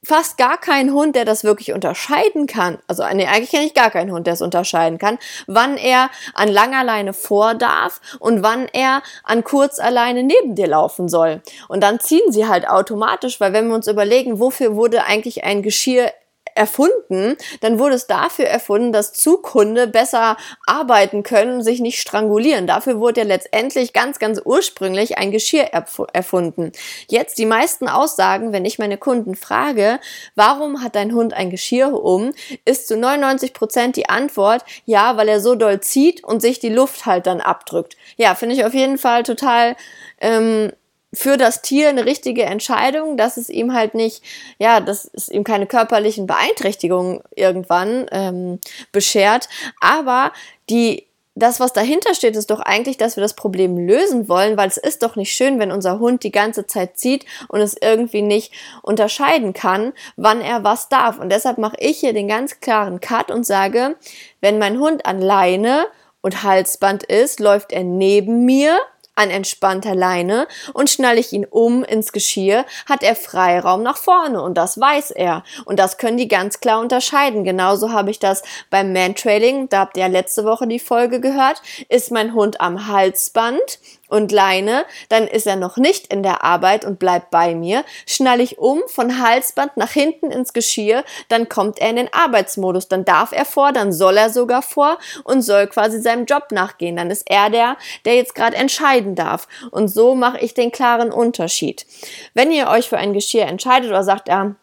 fast 0.04 0.38
gar 0.38 0.58
keinen 0.58 0.92
Hund, 0.92 1.16
der 1.16 1.24
das 1.24 1.44
wirklich 1.44 1.72
unterscheiden 1.72 2.46
kann. 2.46 2.78
Also 2.86 3.02
nee, 3.12 3.26
eigentlich 3.26 3.50
kenne 3.50 3.66
ich 3.66 3.74
gar 3.74 3.90
keinen 3.90 4.12
Hund, 4.12 4.26
der 4.26 4.34
es 4.34 4.42
unterscheiden 4.42 4.98
kann, 4.98 5.18
wann 5.46 5.76
er 5.76 6.10
an 6.34 6.48
langer 6.48 6.84
Leine 6.84 7.12
vor 7.12 7.54
darf 7.54 8.00
und 8.20 8.42
wann 8.42 8.68
er 8.72 9.02
an 9.24 9.42
kurz 9.44 9.78
alleine 9.78 10.22
neben 10.22 10.54
dir 10.54 10.68
laufen 10.68 11.08
soll. 11.08 11.42
Und 11.68 11.82
dann 11.82 12.00
ziehen 12.00 12.30
sie 12.30 12.46
halt 12.46 12.68
automatisch, 12.68 13.40
weil 13.40 13.52
wenn 13.52 13.68
wir 13.68 13.74
uns 13.74 13.88
überlegen, 13.88 14.38
wofür 14.38 14.76
wurde 14.76 15.04
eigentlich 15.04 15.44
ein 15.44 15.62
Geschirr 15.62 16.12
erfunden, 16.58 17.36
dann 17.60 17.78
wurde 17.78 17.94
es 17.94 18.06
dafür 18.06 18.46
erfunden, 18.46 18.92
dass 18.92 19.12
Zughunde 19.12 19.86
besser 19.86 20.36
arbeiten 20.66 21.22
können, 21.22 21.62
sich 21.62 21.80
nicht 21.80 22.00
strangulieren. 22.00 22.66
Dafür 22.66 22.98
wurde 22.98 23.20
ja 23.20 23.26
letztendlich 23.26 23.92
ganz, 23.92 24.18
ganz 24.18 24.40
ursprünglich 24.44 25.16
ein 25.16 25.30
Geschirr 25.30 25.70
erfunden. 26.12 26.72
Jetzt 27.08 27.38
die 27.38 27.46
meisten 27.46 27.88
Aussagen, 27.88 28.52
wenn 28.52 28.64
ich 28.64 28.78
meine 28.78 28.98
Kunden 28.98 29.36
frage, 29.36 30.00
warum 30.34 30.82
hat 30.82 30.96
dein 30.96 31.14
Hund 31.14 31.32
ein 31.32 31.50
Geschirr 31.50 31.92
um, 31.92 32.32
ist 32.64 32.88
zu 32.88 32.96
99 32.96 33.54
Prozent 33.54 33.96
die 33.96 34.08
Antwort, 34.08 34.64
ja, 34.84 35.16
weil 35.16 35.28
er 35.28 35.40
so 35.40 35.54
doll 35.54 35.80
zieht 35.80 36.24
und 36.24 36.42
sich 36.42 36.58
die 36.58 36.68
Luft 36.68 37.06
halt 37.06 37.26
dann 37.26 37.40
abdrückt. 37.40 37.96
Ja, 38.16 38.34
finde 38.34 38.56
ich 38.56 38.64
auf 38.64 38.74
jeden 38.74 38.98
Fall 38.98 39.22
total 39.22 39.76
ähm, 40.20 40.72
für 41.12 41.36
das 41.36 41.62
Tier 41.62 41.88
eine 41.88 42.04
richtige 42.04 42.44
Entscheidung, 42.44 43.16
dass 43.16 43.36
es 43.36 43.48
ihm 43.48 43.72
halt 43.72 43.94
nicht, 43.94 44.22
ja, 44.58 44.80
dass 44.80 45.10
es 45.12 45.28
ihm 45.28 45.44
keine 45.44 45.66
körperlichen 45.66 46.26
Beeinträchtigungen 46.26 47.20
irgendwann 47.34 48.06
ähm, 48.12 48.60
beschert. 48.92 49.48
Aber 49.80 50.32
die 50.68 51.08
das, 51.38 51.60
was 51.60 51.72
dahinter 51.72 52.14
steht, 52.14 52.36
ist 52.36 52.50
doch 52.50 52.60
eigentlich, 52.60 52.96
dass 52.96 53.16
wir 53.16 53.22
das 53.22 53.34
Problem 53.34 53.78
lösen 53.78 54.28
wollen, 54.28 54.56
weil 54.56 54.68
es 54.68 54.76
ist 54.76 55.02
doch 55.02 55.14
nicht 55.14 55.32
schön, 55.32 55.58
wenn 55.58 55.70
unser 55.70 56.00
Hund 56.00 56.24
die 56.24 56.32
ganze 56.32 56.66
Zeit 56.66 56.98
zieht 56.98 57.24
und 57.46 57.60
es 57.60 57.76
irgendwie 57.80 58.22
nicht 58.22 58.52
unterscheiden 58.82 59.52
kann, 59.52 59.92
wann 60.16 60.40
er 60.40 60.64
was 60.64 60.88
darf. 60.88 61.18
Und 61.18 61.30
deshalb 61.30 61.58
mache 61.58 61.76
ich 61.78 61.98
hier 61.98 62.12
den 62.12 62.28
ganz 62.28 62.60
klaren 62.60 63.00
Cut 63.00 63.30
und 63.30 63.46
sage, 63.46 63.96
wenn 64.40 64.58
mein 64.58 64.80
Hund 64.80 65.06
an 65.06 65.20
Leine 65.20 65.86
und 66.20 66.42
Halsband 66.42 67.04
ist, 67.04 67.38
läuft 67.38 67.72
er 67.72 67.84
neben 67.84 68.44
mir 68.44 68.78
an 69.18 69.30
entspannter 69.30 69.94
Leine 69.94 70.46
und 70.72 70.88
schnalle 70.88 71.18
ich 71.18 71.32
ihn 71.32 71.44
um 71.44 71.82
ins 71.84 72.12
Geschirr, 72.12 72.64
hat 72.88 73.02
er 73.02 73.16
Freiraum 73.16 73.82
nach 73.82 73.96
vorne 73.96 74.40
und 74.40 74.54
das 74.54 74.78
weiß 74.78 75.10
er. 75.10 75.42
Und 75.64 75.78
das 75.78 75.98
können 75.98 76.16
die 76.16 76.28
ganz 76.28 76.60
klar 76.60 76.80
unterscheiden. 76.80 77.44
Genauso 77.44 77.92
habe 77.92 78.10
ich 78.10 78.20
das 78.20 78.42
beim 78.70 78.92
Mantrailing, 78.92 79.68
da 79.68 79.80
habt 79.80 79.96
ihr 79.96 80.04
ja 80.04 80.08
letzte 80.08 80.44
Woche 80.44 80.66
die 80.66 80.78
Folge 80.78 81.20
gehört, 81.20 81.60
ist 81.88 82.12
mein 82.12 82.32
Hund 82.32 82.60
am 82.60 82.86
Halsband 82.86 83.80
und 84.08 84.32
Leine, 84.32 84.84
dann 85.08 85.26
ist 85.26 85.46
er 85.46 85.56
noch 85.56 85.76
nicht 85.76 86.12
in 86.12 86.22
der 86.22 86.42
Arbeit 86.42 86.84
und 86.84 86.98
bleibt 86.98 87.30
bei 87.30 87.54
mir. 87.54 87.84
Schnalle 88.06 88.42
ich 88.42 88.58
um 88.58 88.80
von 88.86 89.22
Halsband 89.22 89.76
nach 89.76 89.90
hinten 89.90 90.30
ins 90.30 90.52
Geschirr, 90.52 91.04
dann 91.28 91.48
kommt 91.48 91.78
er 91.78 91.90
in 91.90 91.96
den 91.96 92.12
Arbeitsmodus. 92.12 92.88
Dann 92.88 93.04
darf 93.04 93.32
er 93.32 93.44
vor, 93.44 93.72
dann 93.72 93.92
soll 93.92 94.16
er 94.16 94.30
sogar 94.30 94.62
vor 94.62 94.98
und 95.24 95.42
soll 95.42 95.66
quasi 95.66 96.00
seinem 96.00 96.24
Job 96.24 96.48
nachgehen. 96.50 96.96
Dann 96.96 97.10
ist 97.10 97.30
er 97.30 97.50
der, 97.50 97.76
der 98.04 98.16
jetzt 98.16 98.34
gerade 98.34 98.56
entscheiden 98.56 99.14
darf. 99.14 99.46
Und 99.70 99.88
so 99.88 100.14
mache 100.14 100.40
ich 100.40 100.54
den 100.54 100.72
klaren 100.72 101.12
Unterschied. 101.12 101.86
Wenn 102.34 102.50
ihr 102.50 102.68
euch 102.68 102.88
für 102.88 102.98
ein 102.98 103.12
Geschirr 103.12 103.46
entscheidet 103.46 103.90
oder 103.90 104.02
sagt, 104.02 104.28
ja, 104.28 104.54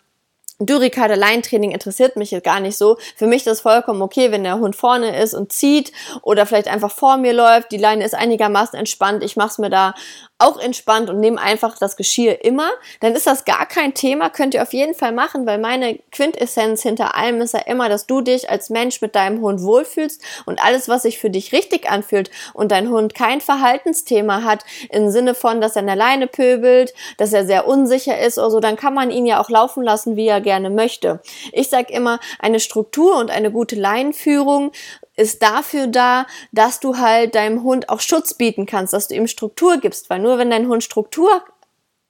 Du, 0.58 0.78
Ricardo, 0.78 1.16
Leintraining 1.16 1.72
interessiert 1.72 2.16
mich 2.16 2.32
jetzt 2.32 2.46
gar 2.46 2.62
nicht 2.62 2.78
so. 2.78 2.98
Für 3.18 3.28
mich 3.28 3.40
ist 3.40 3.48
das 3.48 3.60
vollkommen 3.60 4.02
okay, 4.02 4.32
wenn 4.32 4.46
der 4.46 4.58
Hund 4.58 4.74
vorne 4.78 5.22
ist 5.22 5.34
und 5.34 5.52
zieht 5.52 5.92
oder 6.22 6.46
vielleicht 6.46 6.70
einfach 6.70 6.92
vor 6.92 7.18
mir 7.18 7.34
läuft. 7.34 7.74
Die 7.74 7.78
Leine 7.78 8.06
ist 8.06 8.16
einigermaßen 8.16 8.80
entspannt. 8.80 9.22
Ich 9.22 9.36
mache 9.36 9.50
es 9.50 9.58
mir 9.58 9.70
da 9.70 9.94
auch 10.38 10.60
entspannt 10.60 11.10
und 11.10 11.22
nehme 11.22 11.40
einfach 11.40 11.78
das 11.78 11.96
Geschirr 11.96 12.44
immer, 12.44 12.70
dann 13.00 13.16
ist 13.16 13.26
das 13.26 13.46
gar 13.46 13.66
kein 13.66 13.94
Thema, 13.94 14.30
könnt 14.30 14.54
ihr 14.54 14.62
auf 14.62 14.74
jeden 14.74 14.94
Fall 14.94 15.14
machen, 15.14 15.46
weil 15.46 15.60
meine 15.60 15.98
Quintessenz 16.12 16.82
hinter 16.82 17.16
allem 17.16 17.40
ist 17.40 17.54
ja 17.54 17.62
immer, 17.62 17.88
dass 17.88 18.06
du 18.06 18.20
dich 18.20 18.50
als 18.50 18.70
Mensch 18.70 19.02
mit 19.02 19.16
deinem 19.16 19.40
Hund 19.40 19.62
wohlfühlst 19.62 20.22
und 20.46 20.62
alles, 20.62 20.90
was 20.90 21.04
sich 21.04 21.20
für 21.20 21.30
dich 21.30 21.54
richtig 21.54 21.90
anfühlt 21.90 22.30
und 22.54 22.74
dein 22.74 22.90
Hund 22.90 23.16
kein 23.16 23.40
Verhaltensthema 23.40 24.44
hat, 24.44 24.66
im 24.90 25.10
Sinne 25.10 25.36
von, 25.36 25.62
dass 25.62 25.78
er 25.78 25.82
an 25.82 25.88
der 25.88 25.96
Leine 25.96 26.28
pöbelt, 26.28 26.94
dass 27.18 27.32
er 27.32 27.46
sehr 27.46 27.66
unsicher 27.66 28.20
ist 28.20 28.38
oder 28.38 28.52
so, 28.52 28.60
dann 28.60 28.76
kann 28.76 28.94
man 28.94 29.12
ihn 29.12 29.26
ja 29.26 29.42
auch 29.42 29.50
laufen 29.50 29.84
lassen, 29.84 30.18
wie 30.18 30.28
er 30.28 30.42
gerne 30.46 30.70
möchte. 30.70 31.22
Ich 31.52 31.68
sage 31.68 31.92
immer, 31.92 32.22
eine 32.40 32.62
Struktur 32.62 33.18
und 33.18 33.30
eine 33.30 33.52
gute 33.52 33.76
Leinenführung 33.76 34.72
ist 35.18 35.44
dafür 35.44 35.88
da, 35.88 36.26
dass 36.54 36.80
du 36.80 36.98
halt 36.98 37.36
deinem 37.36 37.64
Hund 37.64 37.90
auch 37.90 38.00
Schutz 38.00 38.36
bieten 38.36 38.66
kannst, 38.66 38.94
dass 38.94 39.10
du 39.10 39.16
ihm 39.16 39.28
Struktur 39.28 39.78
gibst, 39.78 40.10
weil 40.10 40.20
nur 40.20 40.38
wenn 40.38 40.50
dein 40.50 40.70
Hund 40.70 40.84
Struktur 40.84 41.44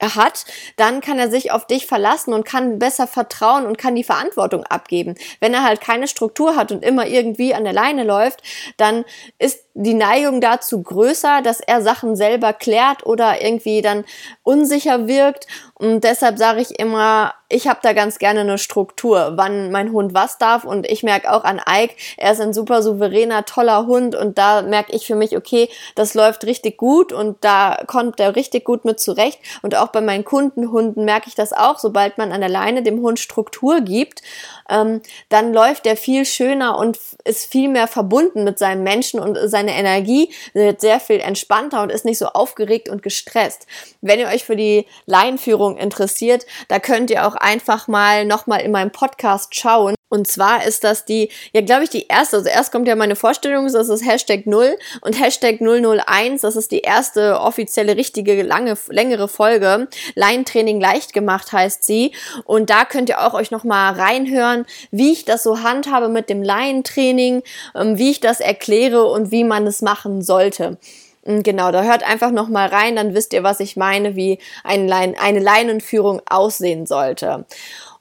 hat, 0.00 0.44
dann 0.76 1.00
kann 1.00 1.18
er 1.18 1.30
sich 1.30 1.52
auf 1.52 1.66
dich 1.66 1.86
verlassen 1.86 2.34
und 2.34 2.44
kann 2.44 2.78
besser 2.78 3.06
vertrauen 3.06 3.64
und 3.66 3.78
kann 3.78 3.94
die 3.94 4.04
Verantwortung 4.04 4.64
abgeben. 4.64 5.14
Wenn 5.40 5.54
er 5.54 5.64
halt 5.64 5.80
keine 5.80 6.06
Struktur 6.06 6.54
hat 6.54 6.70
und 6.70 6.84
immer 6.84 7.06
irgendwie 7.06 7.54
an 7.54 7.64
der 7.64 7.72
Leine 7.72 8.04
läuft, 8.04 8.42
dann 8.76 9.04
ist 9.38 9.65
die 9.78 9.94
Neigung 9.94 10.40
dazu 10.40 10.82
größer, 10.82 11.42
dass 11.42 11.60
er 11.60 11.82
Sachen 11.82 12.16
selber 12.16 12.54
klärt 12.54 13.04
oder 13.04 13.42
irgendwie 13.42 13.82
dann 13.82 14.04
unsicher 14.42 15.06
wirkt 15.06 15.46
und 15.78 16.04
deshalb 16.04 16.38
sage 16.38 16.62
ich 16.62 16.78
immer, 16.78 17.34
ich 17.50 17.68
habe 17.68 17.80
da 17.82 17.92
ganz 17.92 18.18
gerne 18.18 18.40
eine 18.40 18.56
Struktur, 18.56 19.32
wann 19.36 19.70
mein 19.70 19.92
Hund 19.92 20.14
was 20.14 20.38
darf. 20.38 20.64
Und 20.64 20.86
ich 20.86 21.02
merke 21.02 21.30
auch 21.30 21.44
an 21.44 21.60
Ike, 21.68 21.94
er 22.16 22.32
ist 22.32 22.40
ein 22.40 22.54
super 22.54 22.82
souveräner, 22.82 23.44
toller 23.44 23.86
Hund. 23.86 24.14
Und 24.14 24.38
da 24.38 24.62
merke 24.62 24.96
ich 24.96 25.06
für 25.06 25.14
mich, 25.14 25.36
okay, 25.36 25.68
das 25.94 26.14
läuft 26.14 26.46
richtig 26.46 26.78
gut 26.78 27.12
und 27.12 27.44
da 27.44 27.78
kommt 27.86 28.20
er 28.20 28.36
richtig 28.36 28.64
gut 28.64 28.86
mit 28.86 29.00
zurecht. 29.00 29.38
Und 29.60 29.76
auch 29.76 29.88
bei 29.88 30.00
meinen 30.00 30.24
Kundenhunden 30.24 31.04
merke 31.04 31.28
ich 31.28 31.34
das 31.34 31.52
auch, 31.52 31.78
sobald 31.78 32.16
man 32.16 32.32
an 32.32 32.40
der 32.40 32.48
Leine 32.48 32.82
dem 32.82 33.00
Hund 33.02 33.18
Struktur 33.20 33.82
gibt, 33.82 34.22
ähm, 34.68 35.02
dann 35.28 35.52
läuft 35.52 35.86
er 35.86 35.96
viel 35.96 36.24
schöner 36.24 36.78
und 36.78 36.98
ist 37.24 37.50
viel 37.50 37.68
mehr 37.68 37.88
verbunden 37.88 38.44
mit 38.44 38.58
seinem 38.58 38.82
Menschen 38.82 39.20
und 39.20 39.38
seine 39.44 39.72
Energie 39.72 40.32
wird 40.52 40.80
sehr 40.80 41.00
viel 41.00 41.20
entspannter 41.20 41.82
und 41.82 41.90
ist 41.90 42.04
nicht 42.04 42.18
so 42.18 42.26
aufgeregt 42.26 42.88
und 42.88 43.02
gestresst. 43.02 43.66
Wenn 44.00 44.20
ihr 44.20 44.28
euch 44.28 44.44
für 44.44 44.56
die 44.56 44.86
Leinenführung 45.06 45.76
interessiert, 45.76 46.46
da 46.68 46.78
könnt 46.78 47.10
ihr 47.10 47.26
auch 47.26 47.34
einfach 47.34 47.88
mal 47.88 48.24
nochmal 48.24 48.60
in 48.60 48.72
meinem 48.72 48.90
Podcast 48.90 49.54
schauen. 49.54 49.94
Und 50.16 50.26
zwar 50.26 50.64
ist 50.64 50.82
das 50.82 51.04
die, 51.04 51.28
ja, 51.52 51.60
glaube 51.60 51.84
ich, 51.84 51.90
die 51.90 52.06
erste. 52.06 52.38
Also 52.38 52.48
erst 52.48 52.72
kommt 52.72 52.88
ja 52.88 52.96
meine 52.96 53.16
Vorstellung, 53.16 53.70
das 53.70 53.90
ist 53.90 54.02
Hashtag 54.02 54.46
0 54.46 54.78
und 55.02 55.20
Hashtag 55.20 55.60
001, 55.60 56.40
das 56.40 56.56
ist 56.56 56.72
die 56.72 56.80
erste 56.80 57.38
offizielle, 57.38 57.98
richtige, 57.98 58.42
lange, 58.42 58.78
längere 58.88 59.28
Folge. 59.28 59.88
Leinentraining 60.14 60.80
leicht 60.80 61.12
gemacht 61.12 61.52
heißt 61.52 61.84
sie. 61.84 62.12
Und 62.44 62.70
da 62.70 62.86
könnt 62.86 63.10
ihr 63.10 63.20
auch 63.20 63.34
euch 63.34 63.50
nochmal 63.50 63.92
reinhören, 63.92 64.64
wie 64.90 65.12
ich 65.12 65.26
das 65.26 65.42
so 65.42 65.62
handhabe 65.62 66.08
mit 66.08 66.30
dem 66.30 66.42
Leinentraining, 66.42 67.42
ähm, 67.74 67.98
wie 67.98 68.10
ich 68.10 68.20
das 68.20 68.40
erkläre 68.40 69.04
und 69.04 69.30
wie 69.30 69.44
man 69.44 69.66
es 69.66 69.82
machen 69.82 70.22
sollte. 70.22 70.78
Genau, 71.24 71.72
da 71.72 71.82
hört 71.82 72.04
einfach 72.04 72.30
noch 72.30 72.48
mal 72.48 72.68
rein, 72.68 72.96
dann 72.96 73.12
wisst 73.12 73.34
ihr, 73.34 73.42
was 73.42 73.60
ich 73.60 73.76
meine, 73.76 74.16
wie 74.16 74.38
eine, 74.64 74.86
Lein 74.86 75.14
eine 75.20 75.40
Leinenführung 75.40 76.22
aussehen 76.26 76.86
sollte. 76.86 77.44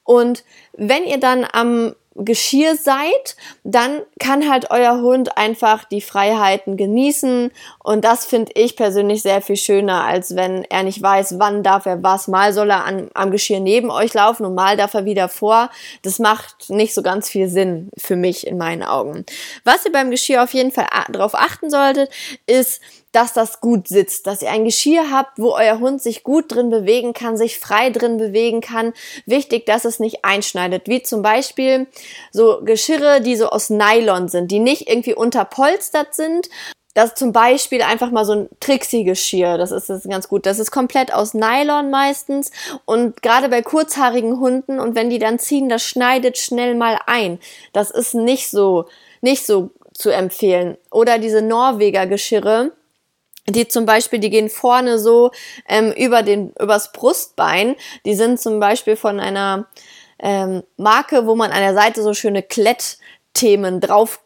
Und 0.05 0.43
wenn 0.74 1.03
ihr 1.03 1.19
dann 1.19 1.45
am 1.51 1.95
Geschirr 2.15 2.75
seid, 2.77 3.36
dann 3.63 4.01
kann 4.19 4.50
halt 4.50 4.72
euer 4.72 5.01
Hund 5.01 5.38
einfach 5.38 5.84
die 5.84 6.00
Freiheiten 6.00 6.77
genießen 6.77 7.51
und 7.84 8.05
das 8.05 8.25
finde 8.25 8.53
ich 8.55 8.77
persönlich 8.77 9.22
sehr 9.22 9.41
viel 9.41 9.57
schöner, 9.57 10.05
als 10.05 10.36
wenn 10.36 10.63
er 10.69 10.84
nicht 10.84 11.01
weiß, 11.01 11.39
wann 11.39 11.62
darf 11.62 11.86
er 11.86 12.03
was. 12.03 12.29
Mal 12.29 12.53
soll 12.53 12.69
er 12.69 12.86
an, 12.86 13.10
am 13.13 13.31
Geschirr 13.31 13.60
neben 13.60 13.91
euch 13.91 14.13
laufen 14.13 14.45
und 14.45 14.55
mal 14.55 14.77
darf 14.77 14.93
er 14.93 15.03
wieder 15.03 15.27
vor. 15.27 15.69
Das 16.03 16.17
macht 16.19 16.69
nicht 16.69 16.93
so 16.93 17.01
ganz 17.01 17.29
viel 17.29 17.50
Sinn 17.50 17.89
für 17.98 18.15
mich 18.15 18.48
in 18.48 18.57
meinen 18.57 18.84
Augen. 18.84 19.25
Was 19.65 19.86
ihr 19.86 19.91
beim 19.91 20.10
Geschirr 20.10 20.43
auf 20.43 20.53
jeden 20.53 20.72
Fall 20.72 20.88
darauf 21.10 21.36
achten 21.36 21.69
solltet, 21.69 22.10
ist, 22.48 22.81
dass 23.15 23.31
das 23.31 23.62
gut 23.62 23.88
sitzt, 23.88 24.27
dass 24.27 24.41
ihr 24.41 24.51
ein 24.51 24.65
Geschirr 24.65 25.10
habt, 25.10 25.39
wo 25.39 25.51
euer 25.53 25.79
Hund 25.79 26.01
sich 26.01 26.24
gut 26.24 26.53
drin 26.53 26.69
bewegen 26.69 27.13
kann, 27.13 27.38
sich 27.38 27.60
frei 27.60 27.89
drin 27.89 28.17
bewegen 28.17 28.60
kann. 28.60 28.93
Wichtig, 29.25 29.65
dass 29.65 29.86
es 29.86 30.00
nicht 30.01 30.25
einschneidet, 30.25 30.89
wie 30.89 31.01
zum 31.01 31.22
Beispiel 31.22 31.88
so 32.31 32.60
Geschirre, 32.63 33.22
die 33.22 33.38
so 33.38 33.50
aus 33.50 33.69
Nylon 33.69 34.27
sind, 34.27 34.51
die 34.51 34.60
nicht 34.60 34.89
irgendwie 34.89 35.13
unterpolstert 35.13 36.13
sind. 36.13 36.50
Das 36.93 37.12
ist 37.12 37.17
zum 37.17 37.31
Beispiel 37.31 37.81
einfach 37.81 38.12
mal 38.12 38.25
so 38.25 38.34
ein 38.34 38.50
Trixie-Geschirr, 38.60 39.57
das 39.57 39.72
ist, 39.72 39.89
das 39.89 40.03
ist 40.03 40.10
ganz 40.12 40.27
gut. 40.27 40.45
Das 40.45 40.60
ist 40.60 40.72
komplett 40.72 41.13
aus 41.13 41.34
Nylon 41.34 41.89
meistens 41.89 42.51
und 42.84 43.22
gerade 43.22 43.48
bei 43.48 43.62
kurzhaarigen 43.62 44.41
Hunden 44.41 44.79
und 44.79 44.95
wenn 44.95 45.10
die 45.10 45.19
dann 45.19 45.39
ziehen, 45.39 45.69
das 45.69 45.84
schneidet 45.84 46.38
schnell 46.38 46.75
mal 46.75 47.00
ein. 47.05 47.39
Das 47.72 47.91
ist 47.91 48.13
nicht 48.13 48.50
so, 48.50 48.86
nicht 49.22 49.45
so 49.45 49.72
zu 49.93 50.10
empfehlen. 50.10 50.77
Oder 50.91 51.17
diese 51.17 51.41
Norweger 51.41 52.07
Geschirre, 52.07 52.72
die 53.47 53.67
zum 53.67 53.85
Beispiel, 53.85 54.19
die 54.19 54.29
gehen 54.29 54.49
vorne 54.49 54.99
so 54.99 55.31
ähm, 55.67 55.91
über 55.91 56.23
den 56.23 56.51
übers 56.59 56.91
Brustbein. 56.91 57.75
Die 58.05 58.15
sind 58.15 58.39
zum 58.39 58.59
Beispiel 58.59 58.95
von 58.95 59.19
einer 59.19 59.67
ähm, 60.19 60.63
Marke, 60.77 61.27
wo 61.27 61.35
man 61.35 61.51
an 61.51 61.59
der 61.59 61.73
Seite 61.73 62.01
so 62.01 62.13
schöne 62.13 62.41
Klettthemen 62.41 63.81
drauf 63.81 64.19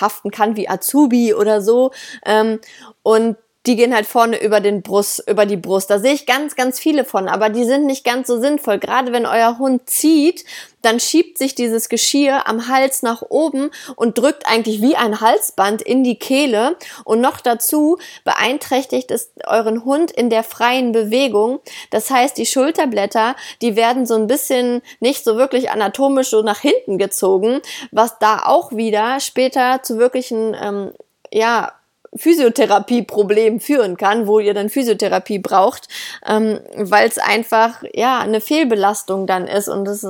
haften 0.00 0.30
kann, 0.30 0.56
wie 0.56 0.68
Azubi 0.68 1.34
oder 1.34 1.60
so. 1.60 1.92
Ähm, 2.24 2.60
und 3.02 3.36
die 3.66 3.76
gehen 3.76 3.94
halt 3.94 4.06
vorne 4.06 4.42
über 4.42 4.60
den 4.60 4.82
Brust, 4.82 5.24
über 5.28 5.46
die 5.46 5.56
Brust. 5.56 5.88
Da 5.88 5.98
sehe 5.98 6.12
ich 6.12 6.26
ganz, 6.26 6.54
ganz 6.54 6.78
viele 6.78 7.04
von, 7.04 7.28
aber 7.28 7.48
die 7.48 7.64
sind 7.64 7.86
nicht 7.86 8.04
ganz 8.04 8.28
so 8.28 8.38
sinnvoll. 8.38 8.78
Gerade 8.78 9.12
wenn 9.12 9.24
euer 9.24 9.58
Hund 9.58 9.88
zieht, 9.88 10.44
dann 10.82 11.00
schiebt 11.00 11.38
sich 11.38 11.54
dieses 11.54 11.88
Geschirr 11.88 12.46
am 12.46 12.68
Hals 12.68 13.02
nach 13.02 13.22
oben 13.22 13.70
und 13.96 14.18
drückt 14.18 14.46
eigentlich 14.46 14.82
wie 14.82 14.96
ein 14.96 15.22
Halsband 15.22 15.80
in 15.80 16.04
die 16.04 16.18
Kehle. 16.18 16.76
Und 17.04 17.22
noch 17.22 17.40
dazu 17.40 17.96
beeinträchtigt 18.24 19.10
es 19.10 19.32
euren 19.46 19.86
Hund 19.86 20.10
in 20.10 20.28
der 20.28 20.44
freien 20.44 20.92
Bewegung. 20.92 21.60
Das 21.88 22.10
heißt, 22.10 22.36
die 22.36 22.44
Schulterblätter, 22.44 23.34
die 23.62 23.76
werden 23.76 24.04
so 24.04 24.14
ein 24.14 24.26
bisschen 24.26 24.82
nicht 25.00 25.24
so 25.24 25.38
wirklich 25.38 25.70
anatomisch 25.70 26.28
so 26.28 26.42
nach 26.42 26.60
hinten 26.60 26.98
gezogen, 26.98 27.62
was 27.90 28.18
da 28.18 28.42
auch 28.44 28.72
wieder 28.72 29.20
später 29.20 29.82
zu 29.82 29.98
wirklichen, 29.98 30.54
ähm, 30.60 30.92
ja, 31.32 31.72
Physiotherapie-Problem 32.16 33.60
führen 33.60 33.96
kann, 33.96 34.26
wo 34.26 34.38
ihr 34.38 34.54
dann 34.54 34.70
Physiotherapie 34.70 35.38
braucht, 35.38 35.88
ähm, 36.26 36.60
weil 36.76 37.08
es 37.08 37.18
einfach 37.18 37.82
ja 37.92 38.18
eine 38.18 38.40
Fehlbelastung 38.40 39.26
dann 39.26 39.46
ist 39.46 39.68
und 39.68 39.86
es 39.88 40.06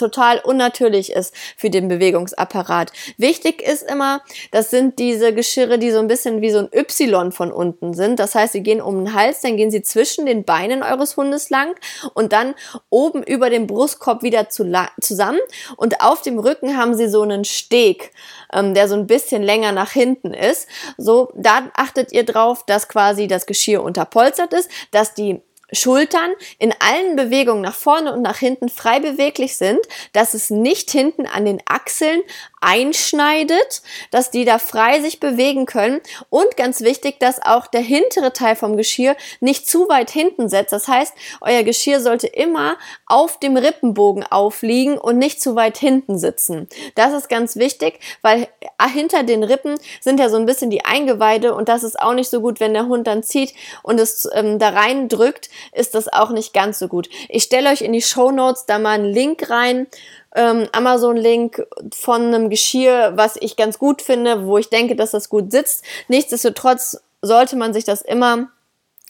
total 0.00 0.40
unnatürlich 0.40 1.12
ist 1.12 1.34
für 1.56 1.70
den 1.70 1.88
Bewegungsapparat. 1.88 2.90
Wichtig 3.18 3.62
ist 3.62 3.88
immer, 3.88 4.22
das 4.50 4.70
sind 4.70 4.98
diese 4.98 5.34
Geschirre, 5.34 5.78
die 5.78 5.90
so 5.90 5.98
ein 5.98 6.08
bisschen 6.08 6.40
wie 6.40 6.50
so 6.50 6.58
ein 6.58 6.68
Y 6.72 7.32
von 7.32 7.52
unten 7.52 7.92
sind. 7.92 8.18
Das 8.18 8.34
heißt, 8.34 8.54
sie 8.54 8.62
gehen 8.62 8.80
um 8.80 9.04
den 9.04 9.14
Hals, 9.14 9.42
dann 9.42 9.56
gehen 9.56 9.70
sie 9.70 9.82
zwischen 9.82 10.24
den 10.24 10.44
Beinen 10.44 10.82
eures 10.82 11.16
Hundes 11.16 11.50
lang 11.50 11.74
und 12.14 12.32
dann 12.32 12.54
oben 12.88 13.22
über 13.22 13.50
dem 13.50 13.66
Brustkorb 13.66 14.22
wieder 14.22 14.48
zu 14.48 14.60
zusammen 15.00 15.40
und 15.76 16.00
auf 16.00 16.22
dem 16.22 16.38
Rücken 16.38 16.76
haben 16.76 16.94
sie 16.94 17.08
so 17.08 17.22
einen 17.22 17.44
Steg, 17.44 18.12
ähm, 18.52 18.74
der 18.74 18.88
so 18.88 18.94
ein 18.94 19.06
bisschen 19.06 19.42
länger 19.42 19.72
nach 19.72 19.90
hinten 19.90 20.32
ist. 20.32 20.68
So, 20.96 21.29
da 21.34 21.70
achtet 21.74 22.12
ihr 22.12 22.24
drauf, 22.24 22.64
dass 22.66 22.88
quasi 22.88 23.26
das 23.26 23.46
Geschirr 23.46 23.82
unterpolstert 23.82 24.52
ist, 24.52 24.70
dass 24.90 25.14
die 25.14 25.40
Schultern 25.72 26.32
in 26.58 26.74
allen 26.78 27.16
Bewegungen 27.16 27.62
nach 27.62 27.74
vorne 27.74 28.12
und 28.12 28.22
nach 28.22 28.38
hinten 28.38 28.68
frei 28.68 29.00
beweglich 29.00 29.56
sind, 29.56 29.80
dass 30.12 30.34
es 30.34 30.50
nicht 30.50 30.90
hinten 30.90 31.26
an 31.26 31.44
den 31.44 31.60
Achseln 31.66 32.22
einschneidet, 32.60 33.82
dass 34.10 34.30
die 34.30 34.44
da 34.44 34.58
frei 34.58 35.00
sich 35.00 35.20
bewegen 35.20 35.66
können 35.66 36.00
und 36.28 36.56
ganz 36.56 36.82
wichtig, 36.82 37.18
dass 37.18 37.40
auch 37.42 37.66
der 37.66 37.80
hintere 37.80 38.32
Teil 38.32 38.56
vom 38.56 38.76
Geschirr 38.76 39.16
nicht 39.40 39.66
zu 39.66 39.88
weit 39.88 40.10
hinten 40.10 40.48
setzt. 40.48 40.72
Das 40.72 40.88
heißt, 40.88 41.14
euer 41.40 41.62
Geschirr 41.62 42.00
sollte 42.00 42.26
immer 42.26 42.76
auf 43.06 43.38
dem 43.38 43.56
Rippenbogen 43.56 44.24
aufliegen 44.24 44.98
und 44.98 45.18
nicht 45.18 45.40
zu 45.40 45.56
weit 45.56 45.78
hinten 45.78 46.18
sitzen. 46.18 46.68
Das 46.94 47.12
ist 47.12 47.28
ganz 47.28 47.56
wichtig, 47.56 47.98
weil 48.22 48.48
hinter 48.92 49.22
den 49.22 49.42
Rippen 49.42 49.76
sind 50.00 50.20
ja 50.20 50.28
so 50.28 50.36
ein 50.36 50.46
bisschen 50.46 50.70
die 50.70 50.84
Eingeweide 50.84 51.54
und 51.54 51.68
das 51.68 51.82
ist 51.82 51.98
auch 51.98 52.14
nicht 52.14 52.30
so 52.30 52.40
gut, 52.40 52.60
wenn 52.60 52.74
der 52.74 52.86
Hund 52.86 53.06
dann 53.06 53.22
zieht 53.22 53.54
und 53.82 53.98
es 53.98 54.28
ähm, 54.32 54.58
da 54.58 54.70
rein 54.70 55.08
drückt, 55.08 55.48
ist 55.72 55.94
das 55.94 56.12
auch 56.12 56.30
nicht 56.30 56.52
ganz 56.52 56.78
so 56.78 56.88
gut. 56.88 57.08
Ich 57.28 57.44
stelle 57.44 57.70
euch 57.70 57.80
in 57.80 57.92
die 57.92 58.02
Show 58.02 58.30
Notes 58.30 58.66
da 58.66 58.78
mal 58.78 58.90
einen 58.92 59.12
Link 59.12 59.48
rein 59.48 59.86
ähm, 60.34 60.68
Amazon-Link 60.72 61.66
von 61.92 62.22
einem 62.22 62.50
Geschirr, 62.50 63.12
was 63.16 63.36
ich 63.40 63.56
ganz 63.56 63.78
gut 63.78 64.02
finde, 64.02 64.46
wo 64.46 64.58
ich 64.58 64.68
denke, 64.68 64.96
dass 64.96 65.10
das 65.10 65.28
gut 65.28 65.50
sitzt. 65.52 65.84
Nichtsdestotrotz 66.08 67.00
sollte 67.22 67.56
man 67.56 67.72
sich 67.72 67.84
das 67.84 68.02
immer 68.02 68.50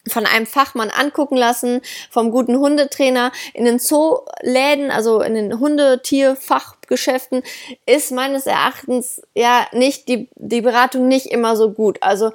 von 0.09 0.25
einem 0.25 0.47
Fachmann 0.47 0.91
angucken 0.91 1.37
lassen, 1.37 1.83
vom 2.11 2.31
guten 2.31 2.59
Hundetrainer. 2.59 3.33
In 3.53 3.65
den 3.65 3.79
Zooläden, 3.79 4.91
also 4.91 5.21
in 5.21 5.35
den 5.35 5.61
Hundetierfachgeschäften, 5.61 7.43
ist 7.87 8.11
meines 8.11 8.47
Erachtens 8.47 9.23
ja 9.35 9.67
nicht 9.73 10.09
die, 10.09 10.29
die 10.37 10.63
Beratung 10.63 11.07
nicht 11.07 11.27
immer 11.27 11.55
so 11.55 11.71
gut. 11.73 11.99
Also 12.03 12.33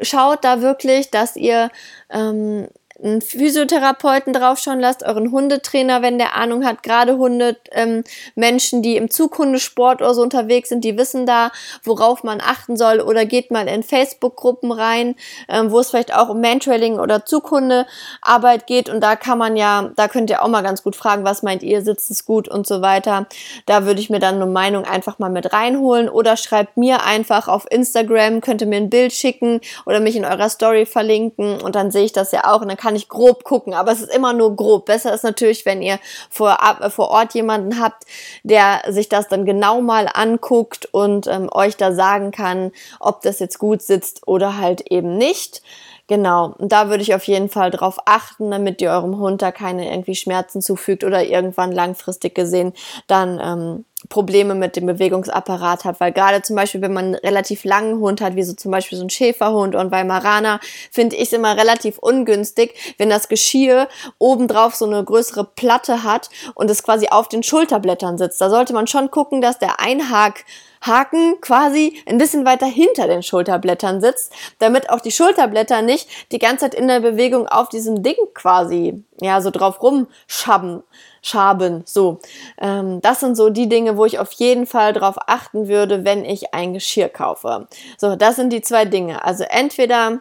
schaut 0.00 0.44
da 0.44 0.62
wirklich, 0.62 1.10
dass 1.10 1.36
ihr 1.36 1.70
ähm, 2.10 2.68
einen 3.02 3.20
Physiotherapeuten 3.20 4.32
draufschauen 4.32 4.80
lasst, 4.80 5.04
euren 5.04 5.30
Hundetrainer, 5.30 6.02
wenn 6.02 6.18
der 6.18 6.34
Ahnung 6.34 6.64
hat, 6.64 6.82
gerade 6.82 7.16
Hunde, 7.16 7.56
ähm, 7.70 8.02
Menschen, 8.34 8.82
die 8.82 8.96
im 8.96 9.10
Zughundesport 9.10 10.02
oder 10.02 10.14
so 10.14 10.22
unterwegs 10.22 10.68
sind, 10.68 10.82
die 10.82 10.98
wissen 10.98 11.24
da, 11.24 11.52
worauf 11.84 12.24
man 12.24 12.40
achten 12.40 12.76
soll. 12.76 13.00
Oder 13.00 13.24
geht 13.24 13.50
mal 13.50 13.68
in 13.68 13.82
Facebook-Gruppen 13.82 14.72
rein, 14.72 15.14
ähm, 15.48 15.70
wo 15.70 15.78
es 15.78 15.90
vielleicht 15.90 16.14
auch 16.14 16.28
um 16.28 16.40
Mantrailing 16.40 16.98
oder 16.98 17.24
Zughundearbeit 17.24 18.66
geht. 18.66 18.88
Und 18.88 19.00
da 19.00 19.14
kann 19.14 19.38
man 19.38 19.56
ja, 19.56 19.90
da 19.94 20.08
könnt 20.08 20.30
ihr 20.30 20.42
auch 20.42 20.48
mal 20.48 20.62
ganz 20.62 20.82
gut 20.82 20.96
fragen, 20.96 21.24
was 21.24 21.42
meint 21.42 21.62
ihr, 21.62 21.82
sitzt 21.82 22.10
es 22.10 22.24
gut 22.24 22.48
und 22.48 22.66
so 22.66 22.82
weiter. 22.82 23.26
Da 23.66 23.86
würde 23.86 24.00
ich 24.00 24.10
mir 24.10 24.18
dann 24.18 24.36
eine 24.36 24.46
Meinung 24.46 24.84
einfach 24.84 25.20
mal 25.20 25.30
mit 25.30 25.52
reinholen. 25.52 26.08
Oder 26.08 26.36
schreibt 26.36 26.76
mir 26.76 27.04
einfach 27.04 27.46
auf 27.46 27.66
Instagram, 27.70 28.40
könnt 28.40 28.60
ihr 28.60 28.66
mir 28.66 28.76
ein 28.78 28.90
Bild 28.90 29.12
schicken 29.12 29.60
oder 29.86 30.00
mich 30.00 30.16
in 30.16 30.24
eurer 30.24 30.48
Story 30.48 30.84
verlinken. 30.84 31.60
Und 31.60 31.76
dann 31.76 31.92
sehe 31.92 32.04
ich 32.04 32.12
das 32.12 32.32
ja 32.32 32.44
auch. 32.44 32.60
Und 32.60 32.68
dann 32.68 32.76
kann 32.76 32.87
kann 32.88 32.96
ich 32.96 33.10
grob 33.10 33.44
gucken, 33.44 33.74
aber 33.74 33.92
es 33.92 34.00
ist 34.00 34.14
immer 34.14 34.32
nur 34.32 34.56
grob. 34.56 34.86
Besser 34.86 35.12
ist 35.12 35.22
natürlich, 35.22 35.66
wenn 35.66 35.82
ihr 35.82 35.98
vor, 36.30 36.56
äh, 36.80 36.88
vor 36.88 37.10
Ort 37.10 37.34
jemanden 37.34 37.78
habt, 37.78 38.04
der 38.44 38.80
sich 38.88 39.10
das 39.10 39.28
dann 39.28 39.44
genau 39.44 39.82
mal 39.82 40.08
anguckt 40.10 40.88
und 40.90 41.26
ähm, 41.26 41.50
euch 41.52 41.76
da 41.76 41.92
sagen 41.92 42.30
kann, 42.30 42.72
ob 42.98 43.20
das 43.20 43.40
jetzt 43.40 43.58
gut 43.58 43.82
sitzt 43.82 44.26
oder 44.26 44.56
halt 44.56 44.90
eben 44.90 45.18
nicht. 45.18 45.60
Genau, 46.06 46.54
und 46.56 46.72
da 46.72 46.88
würde 46.88 47.02
ich 47.02 47.14
auf 47.14 47.24
jeden 47.24 47.50
Fall 47.50 47.70
drauf 47.70 47.98
achten, 48.06 48.50
damit 48.50 48.80
ihr 48.80 48.90
eurem 48.90 49.18
Hund 49.18 49.42
da 49.42 49.52
keine 49.52 49.90
irgendwie 49.90 50.14
Schmerzen 50.14 50.62
zufügt 50.62 51.04
oder 51.04 51.22
irgendwann 51.22 51.70
langfristig 51.70 52.34
gesehen 52.34 52.72
dann 53.06 53.38
ähm, 53.38 53.84
Probleme 54.08 54.54
mit 54.54 54.76
dem 54.76 54.86
Bewegungsapparat 54.86 55.84
hat, 55.84 56.00
weil 56.00 56.12
gerade 56.12 56.42
zum 56.42 56.56
Beispiel, 56.56 56.80
wenn 56.80 56.92
man 56.92 57.06
einen 57.06 57.14
relativ 57.16 57.64
langen 57.64 58.00
Hund 58.00 58.20
hat, 58.20 58.36
wie 58.36 58.42
so 58.42 58.54
zum 58.54 58.70
Beispiel 58.70 58.98
so 58.98 59.04
ein 59.04 59.10
Schäferhund 59.10 59.74
und 59.74 59.90
Weimaraner, 59.90 60.60
finde 60.90 61.16
ich 61.16 61.28
es 61.28 61.32
immer 61.32 61.56
relativ 61.56 61.98
ungünstig, 61.98 62.94
wenn 62.98 63.10
das 63.10 63.28
Geschirr 63.28 63.88
obendrauf 64.18 64.74
so 64.74 64.86
eine 64.86 65.04
größere 65.04 65.44
Platte 65.44 66.04
hat 66.04 66.30
und 66.54 66.70
es 66.70 66.82
quasi 66.82 67.08
auf 67.08 67.28
den 67.28 67.42
Schulterblättern 67.42 68.18
sitzt. 68.18 68.40
Da 68.40 68.50
sollte 68.50 68.72
man 68.72 68.86
schon 68.86 69.10
gucken, 69.10 69.40
dass 69.40 69.58
der 69.58 69.80
Einhak 69.80 70.44
Haken 70.80 71.40
quasi 71.40 72.02
ein 72.06 72.18
bisschen 72.18 72.44
weiter 72.44 72.66
hinter 72.66 73.06
den 73.06 73.22
Schulterblättern 73.22 74.00
sitzt, 74.00 74.32
damit 74.58 74.90
auch 74.90 75.00
die 75.00 75.10
Schulterblätter 75.10 75.82
nicht 75.82 76.08
die 76.32 76.38
ganze 76.38 76.66
Zeit 76.66 76.74
in 76.74 76.88
der 76.88 77.00
Bewegung 77.00 77.48
auf 77.48 77.68
diesem 77.68 78.02
Ding 78.02 78.16
quasi, 78.34 79.04
ja, 79.20 79.40
so 79.40 79.50
drauf 79.50 79.82
rumschaben 79.82 80.82
Schaben. 81.20 81.82
So, 81.84 82.20
ähm, 82.58 83.00
das 83.00 83.20
sind 83.20 83.36
so 83.36 83.50
die 83.50 83.68
Dinge, 83.68 83.96
wo 83.96 84.04
ich 84.04 84.18
auf 84.18 84.32
jeden 84.32 84.66
Fall 84.66 84.92
drauf 84.92 85.16
achten 85.26 85.68
würde, 85.68 86.04
wenn 86.04 86.24
ich 86.24 86.54
ein 86.54 86.74
Geschirr 86.74 87.08
kaufe. 87.08 87.68
So, 87.96 88.16
das 88.16 88.36
sind 88.36 88.52
die 88.52 88.62
zwei 88.62 88.84
Dinge. 88.84 89.24
Also 89.24 89.44
entweder 89.44 90.20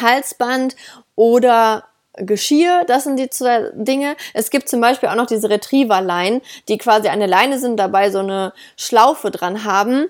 Halsband 0.00 0.76
oder 1.16 1.84
Geschirr, 2.16 2.84
das 2.86 3.04
sind 3.04 3.18
die 3.18 3.30
zwei 3.30 3.70
Dinge. 3.74 4.16
Es 4.32 4.50
gibt 4.50 4.68
zum 4.68 4.80
Beispiel 4.80 5.08
auch 5.08 5.14
noch 5.14 5.26
diese 5.26 5.50
Retriever-Leinen, 5.50 6.40
die 6.68 6.78
quasi 6.78 7.08
eine 7.08 7.26
Leine 7.26 7.58
sind, 7.58 7.76
dabei 7.76 8.10
so 8.10 8.20
eine 8.20 8.52
Schlaufe 8.76 9.30
dran 9.30 9.64
haben. 9.64 10.06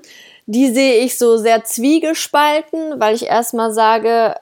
Die 0.47 0.71
sehe 0.71 1.03
ich 1.03 1.17
so 1.17 1.39
sehr 1.39 1.65
zwiegespalten, 1.65 3.01
weil 3.01 3.15
ich 3.15 3.27
erstmal 3.27 3.73
sage, 3.73 4.35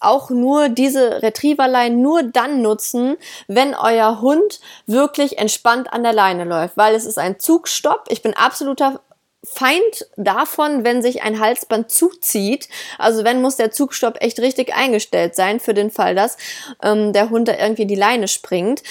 auch 0.00 0.30
nur 0.30 0.68
diese 0.68 1.22
Retrieverleine 1.22 1.94
nur 1.94 2.22
dann 2.22 2.62
nutzen, 2.62 3.16
wenn 3.48 3.74
euer 3.74 4.20
Hund 4.20 4.60
wirklich 4.86 5.38
entspannt 5.38 5.92
an 5.92 6.02
der 6.02 6.12
Leine 6.12 6.44
läuft, 6.44 6.76
weil 6.76 6.94
es 6.94 7.04
ist 7.04 7.18
ein 7.18 7.38
Zugstopp. 7.38 8.04
Ich 8.08 8.22
bin 8.22 8.34
absoluter 8.34 9.00
Feind 9.44 10.06
davon, 10.16 10.84
wenn 10.84 11.02
sich 11.02 11.22
ein 11.22 11.40
Halsband 11.40 11.90
zuzieht. 11.90 12.68
Also 12.98 13.24
wenn 13.24 13.42
muss 13.42 13.56
der 13.56 13.72
Zugstopp 13.72 14.18
echt 14.20 14.38
richtig 14.38 14.74
eingestellt 14.74 15.34
sein 15.34 15.58
für 15.58 15.74
den 15.74 15.90
Fall, 15.90 16.14
dass 16.14 16.36
ähm, 16.82 17.12
der 17.12 17.30
Hund 17.30 17.48
da 17.48 17.56
irgendwie 17.58 17.86
die 17.86 17.96
Leine 17.96 18.28
springt. 18.28 18.82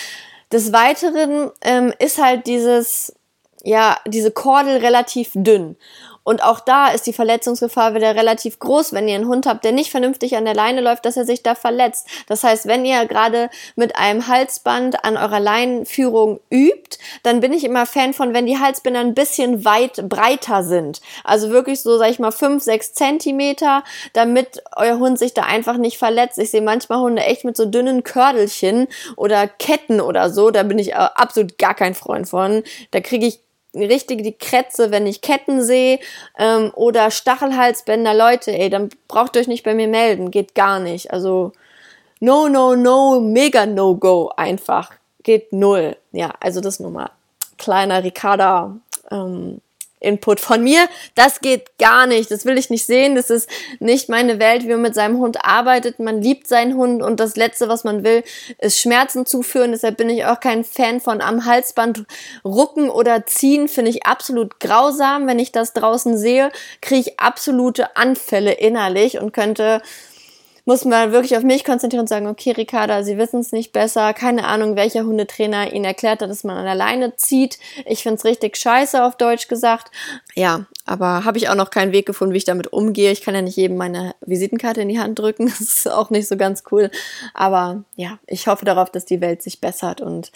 Des 0.52 0.74
Weiteren 0.74 1.52
ähm, 1.62 1.94
ist 2.00 2.18
halt 2.18 2.48
dieses 2.48 3.14
ja, 3.64 3.98
diese 4.08 4.32
Kordel 4.32 4.78
relativ 4.78 5.32
dünn. 5.34 5.78
Und 6.24 6.44
auch 6.44 6.60
da 6.60 6.90
ist 6.90 7.08
die 7.08 7.14
Verletzungsgefahr 7.14 7.96
wieder 7.96 8.16
relativ 8.16 8.60
groß, 8.60 8.94
wenn 8.94 9.08
ihr 9.08 9.16
einen 9.16 9.28
Hund 9.28 9.48
habt, 9.48 9.64
der 9.66 9.72
nicht 9.72 9.92
vernünftig 9.92 10.38
an 10.38 10.46
der 10.46 10.54
Leine 10.54 10.82
läuft, 10.82 11.06
dass 11.06 11.18
er 11.18 11.26
sich 11.26 11.42
da 11.44 11.56
verletzt. 11.56 12.08
Das 12.28 12.44
heißt, 12.44 12.68
wenn 12.68 12.86
ihr 12.86 13.06
gerade 13.06 13.50
mit 13.76 13.96
einem 13.96 14.28
Halsband 14.28 15.04
an 15.04 15.18
eurer 15.18 15.40
Leinenführung 15.40 16.40
übt, 16.52 17.00
dann 17.24 17.40
bin 17.40 17.54
ich 17.54 17.64
immer 17.64 17.86
Fan 17.86 18.14
von, 18.14 18.34
wenn 18.34 18.46
die 18.46 18.60
Halsbänder 18.60 19.00
ein 19.00 19.16
bisschen 19.16 19.66
weit 19.66 20.08
breiter 20.08 20.64
sind. 20.64 21.02
Also 21.24 21.50
wirklich 21.50 21.82
so, 21.82 21.98
sag 21.98 22.10
ich 22.10 22.20
mal, 22.20 22.32
fünf, 22.32 22.64
sechs 22.64 22.94
Zentimeter, 22.94 23.84
damit 24.14 24.62
euer 24.76 25.00
Hund 25.00 25.18
sich 25.18 25.34
da 25.34 25.44
einfach 25.44 25.78
nicht 25.78 25.98
verletzt. 25.98 26.38
Ich 26.38 26.52
sehe 26.52 26.62
manchmal 26.62 27.00
Hunde 27.00 27.24
echt 27.24 27.46
mit 27.46 27.58
so 27.58 27.66
dünnen 27.66 28.04
Kördelchen 28.04 28.88
oder 29.16 29.48
Ketten 29.48 30.02
oder 30.02 30.30
so. 30.30 30.52
Da 30.52 30.64
bin 30.64 30.78
ich 30.78 30.96
absolut 30.96 31.58
gar 31.58 31.74
kein 31.74 31.96
Freund 31.96 32.30
von. 32.30 32.64
Da 32.92 33.02
kriege 33.02 33.26
ich 33.26 33.40
richtig 33.74 34.24
die 34.24 34.38
Krätze, 34.38 34.92
wenn 34.92 35.08
ich 35.08 35.22
Ketten 35.22 35.62
sehe 35.64 36.00
ähm, 36.38 36.72
oder 36.76 37.12
Stachelhalsbänder, 37.12 38.14
Leute, 38.14 38.52
ey, 38.52 38.70
dann 38.70 38.90
braucht 39.08 39.36
ihr 39.36 39.42
euch 39.42 39.48
nicht 39.48 39.64
bei 39.64 39.74
mir 39.74 39.88
melden, 39.88 40.32
geht 40.32 40.56
gar 40.56 40.80
nicht. 40.80 41.12
Also 41.12 41.54
no, 42.20 42.48
no, 42.48 42.76
no, 42.76 43.20
mega 43.20 43.66
no 43.66 43.96
go 43.96 44.32
einfach, 44.36 44.92
geht 45.24 45.54
null. 45.54 45.96
Ja, 46.12 46.34
also 46.40 46.62
das 46.62 46.80
nur 46.80 46.92
mal 46.92 47.12
kleiner 47.62 48.04
Ricarda 48.04 48.76
ähm, 49.12 49.62
Input 50.02 50.40
von 50.40 50.64
mir. 50.64 50.88
Das 51.16 51.40
geht 51.40 51.78
gar 51.78 52.08
nicht. 52.08 52.30
Das 52.32 52.46
will 52.46 52.58
ich 52.58 52.70
nicht 52.70 52.86
sehen. 52.86 53.16
Das 53.16 53.30
ist 53.30 53.50
nicht 53.80 54.10
meine 54.10 54.40
Welt, 54.40 54.64
wie 54.64 54.72
man 54.72 54.82
mit 54.82 54.96
seinem 54.96 55.20
Hund 55.20 55.46
arbeitet. 55.46 56.00
Man 56.00 56.22
liebt 56.22 56.48
seinen 56.48 56.76
Hund 56.76 57.02
und 57.02 57.20
das 57.20 57.36
Letzte, 57.36 57.70
was 57.70 57.84
man 57.84 58.04
will, 58.04 58.24
ist 58.58 58.80
Schmerzen 58.80 59.26
zuführen. 59.26 59.72
Deshalb 59.72 59.98
bin 59.98 60.10
ich 60.10 60.26
auch 60.26 60.40
kein 60.40 60.64
Fan 60.64 61.00
von 61.00 61.22
am 61.22 61.46
Halsband 61.46 62.04
rucken 62.44 62.90
oder 62.90 63.26
ziehen. 63.26 63.68
Finde 63.68 63.92
ich 63.92 64.06
absolut 64.06 64.60
grausam. 64.60 65.28
Wenn 65.28 65.40
ich 65.40 65.52
das 65.52 65.74
draußen 65.74 66.18
sehe, 66.18 66.52
kriege 66.82 67.02
ich 67.02 67.20
absolute 67.20 67.96
Anfälle 67.96 68.54
innerlich 68.54 69.20
und 69.20 69.32
könnte 69.32 69.82
muss 70.65 70.86
man 70.86 71.12
wirklich 71.12 71.36
auf 71.36 71.43
mich 71.43 71.63
konzentrieren 71.63 72.02
und 72.02 72.08
sagen, 72.08 72.28
okay, 72.28 72.52
Ricarda, 72.52 73.04
Sie 73.04 73.17
wissen 73.17 73.39
es 73.39 73.52
nicht 73.52 73.71
besser. 73.74 74.13
Keine 74.13 74.45
Ahnung, 74.45 74.76
welcher 74.76 75.06
Hundetrainer 75.06 75.74
Ihnen 75.74 75.86
erklärt 75.86 76.21
hat, 76.21 76.30
dass 76.30 76.43
man 76.43 76.58
an 76.58 76.65
der 76.65 76.76
Leine 76.76 77.15
zieht. 77.15 77.58
Ich 77.86 78.04
find's 78.04 78.26
richtig 78.26 78.58
scheiße, 78.58 79.04
auf 79.04 79.17
Deutsch 79.17 79.47
gesagt. 79.47 79.91
Ja, 80.36 80.65
aber 80.86 81.26
habe 81.26 81.38
ich 81.38 81.50
auch 81.50 81.56
noch 81.56 81.69
keinen 81.69 81.91
Weg 81.91 82.06
gefunden, 82.06 82.34
wie 82.34 82.38
ich 82.38 82.45
damit 82.45 82.71
umgehe. 82.71 83.12
Ich 83.12 83.21
kann 83.21 83.36
ja 83.36 83.41
nicht 83.41 83.58
jedem 83.58 83.78
meine 83.78 84.15
Visitenkarte 84.21 84.82
in 84.82 84.89
die 84.89 85.00
Hand 85.00 85.19
drücken. 85.19 85.52
Das 85.62 85.62
ist 85.62 85.91
auch 85.91 86.10
nicht 86.10 86.28
so 86.28 86.38
ganz 86.38 86.63
cool. 86.71 86.89
Aber 87.34 87.84
ja, 87.95 88.19
ich 88.26 88.47
hoffe 88.47 88.65
darauf, 88.65 88.89
dass 88.89 89.06
die 89.06 89.21
Welt 89.21 89.41
sich 89.41 89.62
bessert 89.62 90.02
und 90.02 90.32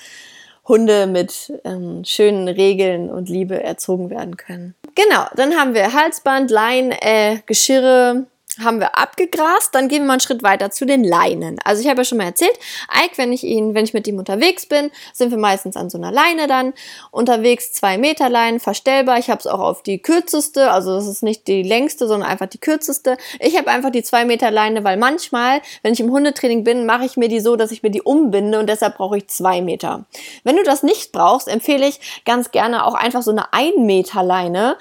Hunde 0.67 1.07
mit 1.07 1.53
ähm, 1.63 2.03
schönen 2.05 2.47
Regeln 2.47 3.09
und 3.09 3.29
Liebe 3.29 3.61
erzogen 3.61 4.09
werden 4.09 4.35
können. 4.35 4.75
Genau, 4.95 5.25
dann 5.35 5.55
haben 5.55 5.73
wir 5.73 5.93
Halsband, 5.93 6.49
Lein, 6.49 6.91
äh, 6.91 7.39
Geschirre, 7.45 8.25
haben 8.63 8.79
wir 8.79 8.97
abgegrast, 8.97 9.73
dann 9.73 9.87
gehen 9.87 10.03
wir 10.03 10.07
mal 10.07 10.13
einen 10.13 10.19
Schritt 10.21 10.43
weiter 10.43 10.71
zu 10.71 10.85
den 10.85 11.03
Leinen. 11.03 11.57
Also 11.63 11.81
ich 11.81 11.87
habe 11.87 12.01
ja 12.01 12.05
schon 12.05 12.17
mal 12.17 12.25
erzählt, 12.25 12.57
Ike, 13.03 13.17
wenn 13.17 13.33
ich 13.33 13.43
ihn, 13.43 13.73
wenn 13.73 13.85
ich 13.85 13.93
mit 13.93 14.07
ihm 14.07 14.17
unterwegs 14.17 14.65
bin, 14.65 14.91
sind 15.13 15.31
wir 15.31 15.37
meistens 15.37 15.75
an 15.75 15.89
so 15.89 15.97
einer 15.97 16.11
Leine 16.11 16.47
dann 16.47 16.73
unterwegs, 17.11 17.71
zwei 17.73 17.97
Meter 17.97 18.29
Leinen, 18.29 18.59
verstellbar. 18.59 19.17
Ich 19.19 19.29
habe 19.29 19.39
es 19.39 19.47
auch 19.47 19.59
auf 19.59 19.83
die 19.83 19.99
kürzeste, 19.99 20.71
also 20.71 20.95
das 20.95 21.07
ist 21.07 21.23
nicht 21.23 21.47
die 21.47 21.63
längste, 21.63 22.07
sondern 22.07 22.29
einfach 22.29 22.47
die 22.47 22.59
kürzeste. 22.59 23.17
Ich 23.39 23.57
habe 23.57 23.69
einfach 23.69 23.91
die 23.91 24.03
zwei 24.03 24.25
Meter 24.25 24.51
Leine, 24.51 24.83
weil 24.83 24.97
manchmal, 24.97 25.61
wenn 25.83 25.93
ich 25.93 25.99
im 25.99 26.11
Hundetraining 26.11 26.63
bin, 26.63 26.85
mache 26.85 27.05
ich 27.05 27.17
mir 27.17 27.27
die 27.27 27.39
so, 27.39 27.55
dass 27.55 27.71
ich 27.71 27.83
mir 27.83 27.91
die 27.91 28.01
umbinde 28.01 28.59
und 28.59 28.67
deshalb 28.67 28.97
brauche 28.97 29.17
ich 29.17 29.27
zwei 29.27 29.61
Meter. 29.61 30.05
Wenn 30.43 30.55
du 30.55 30.63
das 30.63 30.83
nicht 30.83 31.11
brauchst, 31.11 31.47
empfehle 31.47 31.87
ich 31.87 32.23
ganz 32.25 32.51
gerne 32.51 32.85
auch 32.85 32.93
einfach 32.93 33.21
so 33.21 33.31
eine 33.31 33.53
ein 33.53 33.85
Meter 33.85 34.23
Leine 34.23 34.77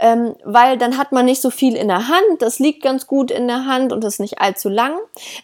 ähm, 0.00 0.34
weil 0.44 0.78
dann 0.78 0.98
hat 0.98 1.12
man 1.12 1.24
nicht 1.24 1.40
so 1.40 1.50
viel 1.50 1.76
in 1.76 1.88
der 1.88 2.08
Hand. 2.08 2.40
Das 2.40 2.58
liegt 2.58 2.82
ganz 2.82 3.06
gut 3.06 3.30
in 3.30 3.46
der 3.46 3.66
Hand 3.66 3.92
und 3.92 4.04
ist 4.04 4.20
nicht 4.20 4.40
allzu 4.40 4.68
lang. 4.68 4.94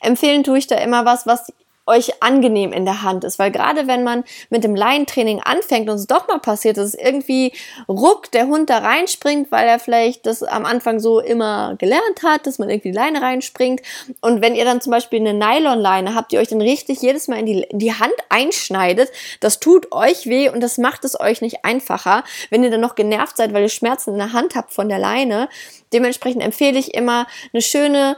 Empfehlen 0.01 0.45
tue 0.45 0.59
ich 0.59 0.67
da 0.67 0.77
immer 0.77 1.05
was, 1.05 1.27
was 1.27 1.53
euch 1.87 2.23
angenehm 2.23 2.73
in 2.73 2.85
der 2.85 3.03
Hand 3.03 3.25
ist. 3.25 3.39
Weil 3.39 3.51
gerade 3.51 3.87
wenn 3.87 4.05
man 4.05 4.25
mit 4.51 4.63
dem 4.63 4.77
Laientraining 4.77 5.41
anfängt 5.41 5.89
und 5.89 5.97
es 5.97 6.07
doch 6.07 6.29
mal 6.29 6.39
passiert, 6.39 6.77
dass 6.77 6.87
es 6.87 6.95
irgendwie 6.95 7.53
ruck 7.89 8.31
der 8.31 8.47
Hund 8.47 8.71
da 8.71 8.79
reinspringt, 8.79 9.51
weil 9.51 9.67
er 9.67 9.79
vielleicht 9.79 10.27
das 10.27 10.43
am 10.43 10.65
Anfang 10.65 11.01
so 11.01 11.19
immer 11.19 11.75
gelernt 11.79 12.23
hat, 12.23 12.47
dass 12.47 12.59
man 12.59 12.71
irgendwie 12.71 12.93
die 12.93 12.97
Leine 12.97 13.21
reinspringt. 13.21 13.83
Und 14.21 14.41
wenn 14.41 14.55
ihr 14.55 14.65
dann 14.65 14.81
zum 14.81 14.93
Beispiel 14.93 15.21
eine 15.21 15.35
Nylonleine 15.35 16.15
habt, 16.15 16.33
die 16.33 16.39
euch 16.39 16.49
dann 16.49 16.61
richtig 16.61 17.03
jedes 17.03 17.27
Mal 17.27 17.41
in 17.41 17.47
die, 17.47 17.63
in 17.63 17.79
die 17.79 17.93
Hand 17.93 18.15
einschneidet, 18.29 19.11
das 19.41 19.59
tut 19.59 19.91
euch 19.93 20.27
weh 20.27 20.49
und 20.49 20.61
das 20.61 20.79
macht 20.79 21.05
es 21.05 21.19
euch 21.19 21.41
nicht 21.41 21.65
einfacher, 21.65 22.23
wenn 22.51 22.63
ihr 22.63 22.71
dann 22.71 22.81
noch 22.81 22.95
genervt 22.95 23.37
seid, 23.37 23.53
weil 23.53 23.63
ihr 23.63 23.69
Schmerzen 23.69 24.11
in 24.11 24.19
der 24.19 24.33
Hand 24.33 24.55
habt 24.55 24.73
von 24.73 24.89
der 24.89 24.99
Leine. 24.99 25.49
Dementsprechend 25.93 26.43
empfehle 26.43 26.79
ich 26.79 26.95
immer 26.95 27.27
eine 27.53 27.63
schöne 27.63 28.17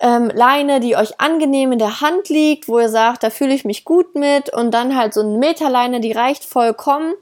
ähm, 0.00 0.30
Leine, 0.34 0.80
die 0.80 0.96
euch 0.96 1.20
angenehm 1.20 1.72
in 1.72 1.78
der 1.78 2.00
Hand 2.00 2.28
liegt, 2.28 2.68
wo 2.68 2.78
ihr 2.78 2.88
sagt, 2.88 3.22
da 3.22 3.30
fühle 3.30 3.54
ich 3.54 3.64
mich 3.64 3.84
gut 3.84 4.14
mit 4.14 4.52
und 4.52 4.72
dann 4.72 4.96
halt 4.96 5.14
so 5.14 5.20
eine 5.20 5.38
Meterleine, 5.38 6.00
die 6.00 6.12
reicht 6.12 6.44
vollkommen 6.44 7.14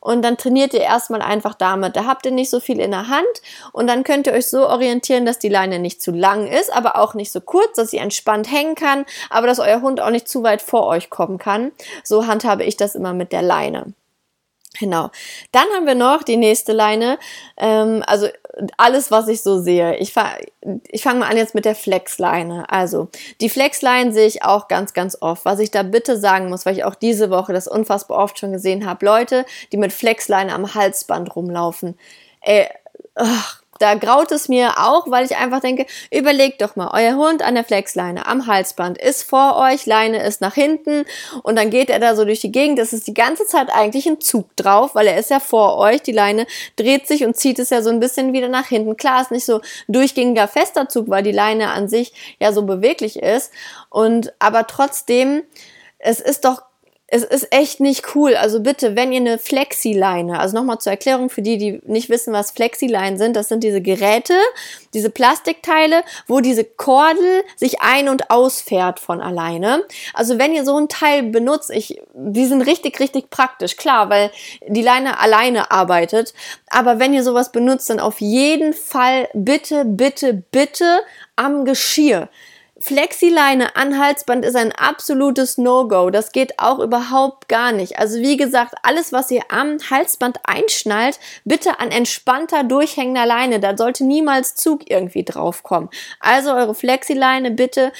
und 0.00 0.22
dann 0.22 0.36
trainiert 0.36 0.74
ihr 0.74 0.80
erstmal 0.80 1.22
einfach 1.22 1.54
damit. 1.54 1.96
Da 1.96 2.04
habt 2.04 2.26
ihr 2.26 2.32
nicht 2.32 2.50
so 2.50 2.60
viel 2.60 2.80
in 2.80 2.90
der 2.90 3.08
Hand 3.08 3.24
und 3.72 3.86
dann 3.86 4.04
könnt 4.04 4.26
ihr 4.26 4.32
euch 4.32 4.48
so 4.48 4.68
orientieren, 4.68 5.24
dass 5.24 5.38
die 5.38 5.48
Leine 5.48 5.78
nicht 5.78 6.02
zu 6.02 6.10
lang 6.10 6.46
ist, 6.46 6.74
aber 6.74 6.98
auch 6.98 7.14
nicht 7.14 7.32
so 7.32 7.40
kurz, 7.40 7.76
dass 7.76 7.90
sie 7.90 7.98
entspannt 7.98 8.50
hängen 8.50 8.74
kann, 8.74 9.06
aber 9.30 9.46
dass 9.46 9.60
euer 9.60 9.80
Hund 9.80 10.00
auch 10.00 10.10
nicht 10.10 10.28
zu 10.28 10.42
weit 10.42 10.60
vor 10.60 10.86
euch 10.86 11.10
kommen 11.10 11.38
kann. 11.38 11.72
So 12.02 12.26
handhabe 12.26 12.64
ich 12.64 12.76
das 12.76 12.94
immer 12.94 13.14
mit 13.14 13.32
der 13.32 13.42
Leine. 13.42 13.94
Genau. 14.78 15.10
Dann 15.52 15.66
haben 15.74 15.86
wir 15.86 15.94
noch 15.94 16.22
die 16.24 16.36
nächste 16.36 16.72
Leine. 16.72 17.18
Ähm, 17.56 18.02
also 18.06 18.28
alles, 18.76 19.10
was 19.10 19.28
ich 19.28 19.42
so 19.42 19.60
sehe. 19.60 19.96
Ich, 19.96 20.12
fa 20.12 20.36
ich 20.88 21.02
fange 21.02 21.20
mal 21.20 21.30
an 21.30 21.36
jetzt 21.36 21.54
mit 21.54 21.64
der 21.64 21.74
Flexleine. 21.74 22.70
Also 22.70 23.08
die 23.40 23.48
Flexleine 23.48 24.12
sehe 24.12 24.26
ich 24.26 24.42
auch 24.42 24.68
ganz, 24.68 24.92
ganz 24.92 25.16
oft. 25.20 25.44
Was 25.44 25.60
ich 25.60 25.70
da 25.70 25.82
bitte 25.82 26.18
sagen 26.18 26.48
muss, 26.48 26.66
weil 26.66 26.76
ich 26.76 26.84
auch 26.84 26.94
diese 26.94 27.30
Woche 27.30 27.52
das 27.52 27.68
unfassbar 27.68 28.18
oft 28.18 28.38
schon 28.38 28.52
gesehen 28.52 28.86
habe. 28.86 29.04
Leute, 29.04 29.44
die 29.72 29.76
mit 29.76 29.92
Flexleine 29.92 30.52
am 30.52 30.74
Halsband 30.74 31.34
rumlaufen. 31.36 31.98
Ey, 32.40 32.68
ach, 33.14 33.62
da 33.78 33.94
graut 33.94 34.32
es 34.32 34.48
mir 34.48 34.78
auch, 34.78 35.10
weil 35.10 35.24
ich 35.24 35.36
einfach 35.36 35.60
denke, 35.60 35.86
überlegt 36.12 36.62
doch 36.62 36.76
mal, 36.76 36.90
euer 36.92 37.16
Hund 37.16 37.42
an 37.42 37.54
der 37.54 37.64
Flexleine 37.64 38.26
am 38.26 38.46
Halsband 38.46 38.98
ist 38.98 39.22
vor 39.22 39.56
euch, 39.56 39.86
Leine 39.86 40.22
ist 40.22 40.40
nach 40.40 40.54
hinten 40.54 41.04
und 41.42 41.56
dann 41.56 41.70
geht 41.70 41.90
er 41.90 41.98
da 41.98 42.16
so 42.16 42.24
durch 42.24 42.40
die 42.40 42.52
Gegend. 42.52 42.78
Das 42.78 42.92
ist 42.92 43.06
die 43.06 43.14
ganze 43.14 43.46
Zeit 43.46 43.68
eigentlich 43.72 44.06
ein 44.06 44.20
Zug 44.20 44.54
drauf, 44.56 44.94
weil 44.94 45.06
er 45.06 45.18
ist 45.18 45.30
ja 45.30 45.40
vor 45.40 45.76
euch. 45.78 46.02
Die 46.02 46.12
Leine 46.12 46.46
dreht 46.76 47.06
sich 47.06 47.24
und 47.24 47.36
zieht 47.36 47.58
es 47.58 47.70
ja 47.70 47.82
so 47.82 47.90
ein 47.90 48.00
bisschen 48.00 48.32
wieder 48.32 48.48
nach 48.48 48.66
hinten. 48.66 48.96
Klar, 48.96 49.22
ist 49.22 49.30
nicht 49.30 49.46
so 49.46 49.60
durchgängiger 49.88 50.48
fester 50.48 50.88
Zug, 50.88 51.08
weil 51.08 51.22
die 51.22 51.32
Leine 51.32 51.70
an 51.70 51.88
sich 51.88 52.12
ja 52.40 52.52
so 52.52 52.62
beweglich 52.62 53.22
ist. 53.22 53.52
Und 53.90 54.32
aber 54.38 54.66
trotzdem, 54.66 55.42
es 55.98 56.20
ist 56.20 56.44
doch 56.44 56.62
es 57.06 57.22
ist 57.22 57.52
echt 57.52 57.80
nicht 57.80 58.14
cool. 58.14 58.34
Also 58.34 58.60
bitte, 58.60 58.96
wenn 58.96 59.12
ihr 59.12 59.20
eine 59.20 59.38
Flexileine, 59.38 60.40
also 60.40 60.56
nochmal 60.56 60.78
zur 60.78 60.92
Erklärung 60.92 61.28
für 61.28 61.42
die, 61.42 61.58
die 61.58 61.80
nicht 61.84 62.08
wissen, 62.08 62.32
was 62.32 62.50
Flexileinen 62.50 63.18
sind, 63.18 63.36
das 63.36 63.48
sind 63.48 63.62
diese 63.62 63.82
Geräte, 63.82 64.34
diese 64.94 65.10
Plastikteile, 65.10 66.02
wo 66.26 66.40
diese 66.40 66.64
Kordel 66.64 67.44
sich 67.56 67.82
ein- 67.82 68.08
und 68.08 68.30
ausfährt 68.30 69.00
von 69.00 69.20
alleine. 69.20 69.84
Also 70.14 70.38
wenn 70.38 70.54
ihr 70.54 70.64
so 70.64 70.78
ein 70.78 70.88
Teil 70.88 71.24
benutzt, 71.24 71.70
ich, 71.70 72.00
die 72.14 72.46
sind 72.46 72.62
richtig, 72.62 72.98
richtig 73.00 73.28
praktisch, 73.28 73.76
klar, 73.76 74.08
weil 74.08 74.30
die 74.66 74.82
Leine 74.82 75.20
alleine 75.20 75.70
arbeitet. 75.70 76.32
Aber 76.70 76.98
wenn 76.98 77.12
ihr 77.12 77.22
sowas 77.22 77.52
benutzt, 77.52 77.90
dann 77.90 78.00
auf 78.00 78.20
jeden 78.22 78.72
Fall 78.72 79.28
bitte, 79.34 79.84
bitte, 79.84 80.42
bitte 80.50 81.00
am 81.36 81.66
Geschirr. 81.66 82.30
Flexileine 82.86 83.76
an 83.76 83.98
Halsband 83.98 84.44
ist 84.44 84.56
ein 84.56 84.70
absolutes 84.70 85.56
No-Go. 85.56 86.10
Das 86.10 86.32
geht 86.32 86.58
auch 86.58 86.80
überhaupt 86.80 87.48
gar 87.48 87.72
nicht. 87.72 87.98
Also 87.98 88.18
wie 88.20 88.36
gesagt, 88.36 88.74
alles, 88.82 89.10
was 89.10 89.30
ihr 89.30 89.40
am 89.48 89.78
Halsband 89.88 90.40
einschnallt, 90.44 91.18
bitte 91.46 91.80
an 91.80 91.90
entspannter, 91.90 92.62
durchhängender 92.62 93.24
Leine. 93.24 93.58
Da 93.58 93.74
sollte 93.74 94.04
niemals 94.04 94.54
Zug 94.54 94.90
irgendwie 94.90 95.24
draufkommen. 95.24 95.88
Also 96.20 96.52
eure 96.52 96.74
Flexileine 96.74 97.52
bitte 97.52 97.90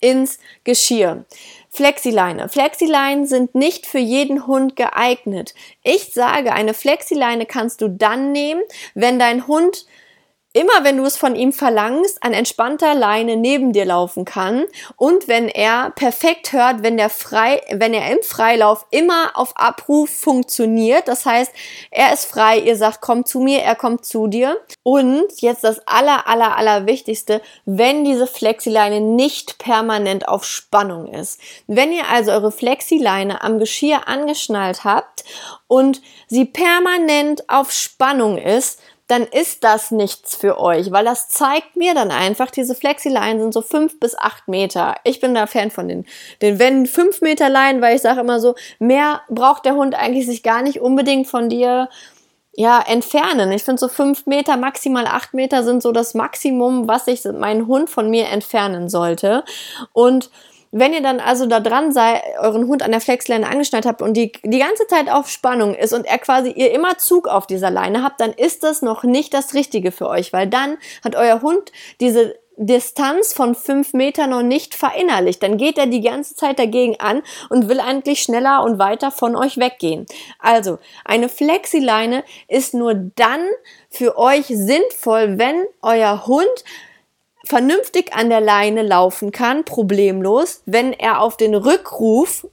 ins 0.00 0.38
Geschirr. 0.64 1.24
Flexileine. 1.70 2.50
Flexileinen 2.50 3.24
sind 3.24 3.54
nicht 3.54 3.86
für 3.86 3.98
jeden 3.98 4.46
Hund 4.46 4.76
geeignet. 4.76 5.54
Ich 5.82 6.12
sage, 6.12 6.52
eine 6.52 6.74
Flexileine 6.74 7.46
kannst 7.46 7.80
du 7.80 7.88
dann 7.88 8.30
nehmen, 8.32 8.60
wenn 8.94 9.18
dein 9.18 9.46
Hund 9.46 9.86
immer 10.54 10.84
wenn 10.84 10.96
du 10.96 11.04
es 11.04 11.16
von 11.16 11.34
ihm 11.34 11.52
verlangst, 11.52 12.22
an 12.22 12.32
entspannter 12.32 12.94
Leine 12.94 13.36
neben 13.36 13.72
dir 13.72 13.84
laufen 13.84 14.24
kann 14.24 14.64
und 14.96 15.26
wenn 15.26 15.48
er 15.48 15.90
perfekt 15.90 16.52
hört, 16.52 16.82
wenn 16.82 16.96
der 16.96 17.10
frei, 17.10 17.60
wenn 17.72 17.92
er 17.92 18.10
im 18.12 18.22
Freilauf 18.22 18.86
immer 18.90 19.32
auf 19.34 19.56
Abruf 19.56 20.10
funktioniert. 20.10 21.08
Das 21.08 21.26
heißt, 21.26 21.52
er 21.90 22.14
ist 22.14 22.26
frei, 22.26 22.60
ihr 22.60 22.76
sagt, 22.76 23.00
komm 23.00 23.26
zu 23.26 23.40
mir, 23.40 23.62
er 23.62 23.74
kommt 23.74 24.06
zu 24.06 24.28
dir. 24.28 24.60
Und 24.84 25.40
jetzt 25.40 25.64
das 25.64 25.86
aller, 25.88 26.28
aller, 26.28 26.56
aller 26.56 26.86
Wichtigste, 26.86 27.42
wenn 27.64 28.04
diese 28.04 28.28
Flexileine 28.28 29.00
nicht 29.00 29.58
permanent 29.58 30.28
auf 30.28 30.44
Spannung 30.44 31.08
ist. 31.08 31.40
Wenn 31.66 31.92
ihr 31.92 32.08
also 32.08 32.30
eure 32.30 32.52
Flexileine 32.52 33.42
am 33.42 33.58
Geschirr 33.58 34.06
angeschnallt 34.06 34.84
habt 34.84 35.24
und 35.66 36.00
sie 36.28 36.44
permanent 36.44 37.48
auf 37.48 37.72
Spannung 37.72 38.38
ist, 38.38 38.80
dann 39.06 39.24
ist 39.24 39.64
das 39.64 39.90
nichts 39.90 40.34
für 40.34 40.58
euch, 40.58 40.90
weil 40.90 41.04
das 41.04 41.28
zeigt 41.28 41.76
mir 41.76 41.94
dann 41.94 42.10
einfach, 42.10 42.50
diese 42.50 42.74
Flexileinen 42.74 43.40
sind 43.40 43.52
so 43.52 43.60
fünf 43.60 44.00
bis 44.00 44.16
acht 44.18 44.48
Meter. 44.48 44.94
Ich 45.04 45.20
bin 45.20 45.34
da 45.34 45.46
Fan 45.46 45.70
von 45.70 45.88
den, 45.88 46.06
den 46.40 46.58
wenn 46.58 46.86
fünf 46.86 47.20
Meter 47.20 47.50
Leinen, 47.50 47.82
weil 47.82 47.96
ich 47.96 48.02
sage 48.02 48.20
immer 48.20 48.40
so, 48.40 48.54
mehr 48.78 49.20
braucht 49.28 49.66
der 49.66 49.74
Hund 49.74 49.94
eigentlich 49.94 50.26
sich 50.26 50.42
gar 50.42 50.62
nicht 50.62 50.80
unbedingt 50.80 51.26
von 51.26 51.50
dir 51.50 51.90
ja, 52.56 52.80
entfernen. 52.80 53.52
Ich 53.52 53.64
finde 53.64 53.80
so 53.80 53.88
fünf 53.88 54.26
Meter, 54.26 54.56
maximal 54.56 55.06
acht 55.06 55.34
Meter 55.34 55.64
sind 55.64 55.82
so 55.82 55.92
das 55.92 56.14
Maximum, 56.14 56.88
was 56.88 57.04
sich 57.04 57.24
mein 57.24 57.66
Hund 57.66 57.90
von 57.90 58.08
mir 58.08 58.28
entfernen 58.28 58.88
sollte. 58.88 59.44
Und 59.92 60.30
wenn 60.76 60.92
ihr 60.92 61.02
dann 61.02 61.20
also 61.20 61.46
da 61.46 61.60
dran 61.60 61.92
seid, 61.92 62.20
euren 62.40 62.66
Hund 62.66 62.82
an 62.82 62.90
der 62.90 63.00
Flexleine 63.00 63.48
angeschnallt 63.48 63.86
habt 63.86 64.02
und 64.02 64.16
die 64.16 64.32
die 64.42 64.58
ganze 64.58 64.88
Zeit 64.88 65.08
auf 65.08 65.28
Spannung 65.28 65.74
ist 65.74 65.92
und 65.92 66.04
er 66.04 66.18
quasi 66.18 66.50
ihr 66.50 66.72
immer 66.72 66.98
Zug 66.98 67.28
auf 67.28 67.46
dieser 67.46 67.70
Leine 67.70 68.02
habt, 68.02 68.20
dann 68.20 68.32
ist 68.32 68.64
das 68.64 68.82
noch 68.82 69.04
nicht 69.04 69.32
das 69.34 69.54
Richtige 69.54 69.92
für 69.92 70.08
euch, 70.08 70.32
weil 70.32 70.48
dann 70.48 70.76
hat 71.04 71.14
euer 71.14 71.42
Hund 71.42 71.70
diese 72.00 72.34
Distanz 72.56 73.32
von 73.32 73.54
fünf 73.54 73.92
Metern 73.94 74.30
noch 74.30 74.42
nicht 74.42 74.74
verinnerlicht. 74.74 75.42
Dann 75.44 75.58
geht 75.58 75.78
er 75.78 75.86
die 75.86 76.00
ganze 76.00 76.34
Zeit 76.34 76.58
dagegen 76.58 76.98
an 76.98 77.22
und 77.50 77.68
will 77.68 77.78
eigentlich 77.78 78.22
schneller 78.22 78.64
und 78.64 78.80
weiter 78.80 79.12
von 79.12 79.36
euch 79.36 79.58
weggehen. 79.58 80.06
Also, 80.40 80.78
eine 81.04 81.28
Flexileine 81.28 82.24
ist 82.48 82.74
nur 82.74 82.94
dann 82.94 83.46
für 83.90 84.18
euch 84.18 84.46
sinnvoll, 84.46 85.38
wenn 85.38 85.64
euer 85.82 86.26
Hund 86.26 86.64
vernünftig 87.44 88.14
an 88.14 88.28
der 88.28 88.40
Leine 88.40 88.82
laufen 88.82 89.32
kann, 89.32 89.64
problemlos, 89.64 90.62
wenn 90.66 90.92
er 90.92 91.20
auf 91.20 91.36
den 91.36 91.54
Rückruf 91.54 92.46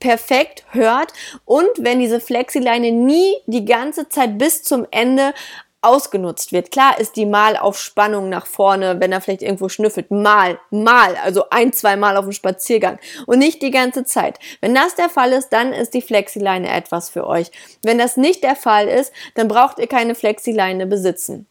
perfekt 0.00 0.64
hört 0.70 1.12
und 1.44 1.68
wenn 1.78 2.00
diese 2.00 2.20
Flexileine 2.20 2.90
nie 2.90 3.36
die 3.46 3.64
ganze 3.64 4.08
Zeit 4.08 4.36
bis 4.36 4.64
zum 4.64 4.86
Ende 4.90 5.32
ausgenutzt 5.82 6.52
wird. 6.52 6.70
Klar 6.70 6.98
ist 6.98 7.16
die 7.16 7.26
mal 7.26 7.56
auf 7.56 7.78
Spannung 7.78 8.28
nach 8.28 8.46
vorne, 8.46 9.00
wenn 9.00 9.12
er 9.12 9.20
vielleicht 9.20 9.42
irgendwo 9.42 9.68
schnüffelt. 9.68 10.10
Mal, 10.10 10.58
mal, 10.70 11.16
also 11.16 11.50
ein, 11.50 11.72
zwei 11.72 11.96
Mal 11.96 12.16
auf 12.16 12.24
dem 12.24 12.32
Spaziergang 12.32 12.98
und 13.26 13.40
nicht 13.40 13.62
die 13.62 13.72
ganze 13.72 14.04
Zeit. 14.04 14.38
Wenn 14.60 14.74
das 14.74 14.94
der 14.94 15.08
Fall 15.08 15.32
ist, 15.32 15.50
dann 15.50 15.72
ist 15.72 15.92
die 15.92 16.02
Flexileine 16.02 16.72
etwas 16.72 17.10
für 17.10 17.26
euch. 17.26 17.50
Wenn 17.82 17.98
das 17.98 18.16
nicht 18.16 18.44
der 18.44 18.56
Fall 18.56 18.86
ist, 18.86 19.12
dann 19.34 19.48
braucht 19.48 19.78
ihr 19.78 19.88
keine 19.88 20.14
Flexileine 20.14 20.86
besitzen. 20.86 21.48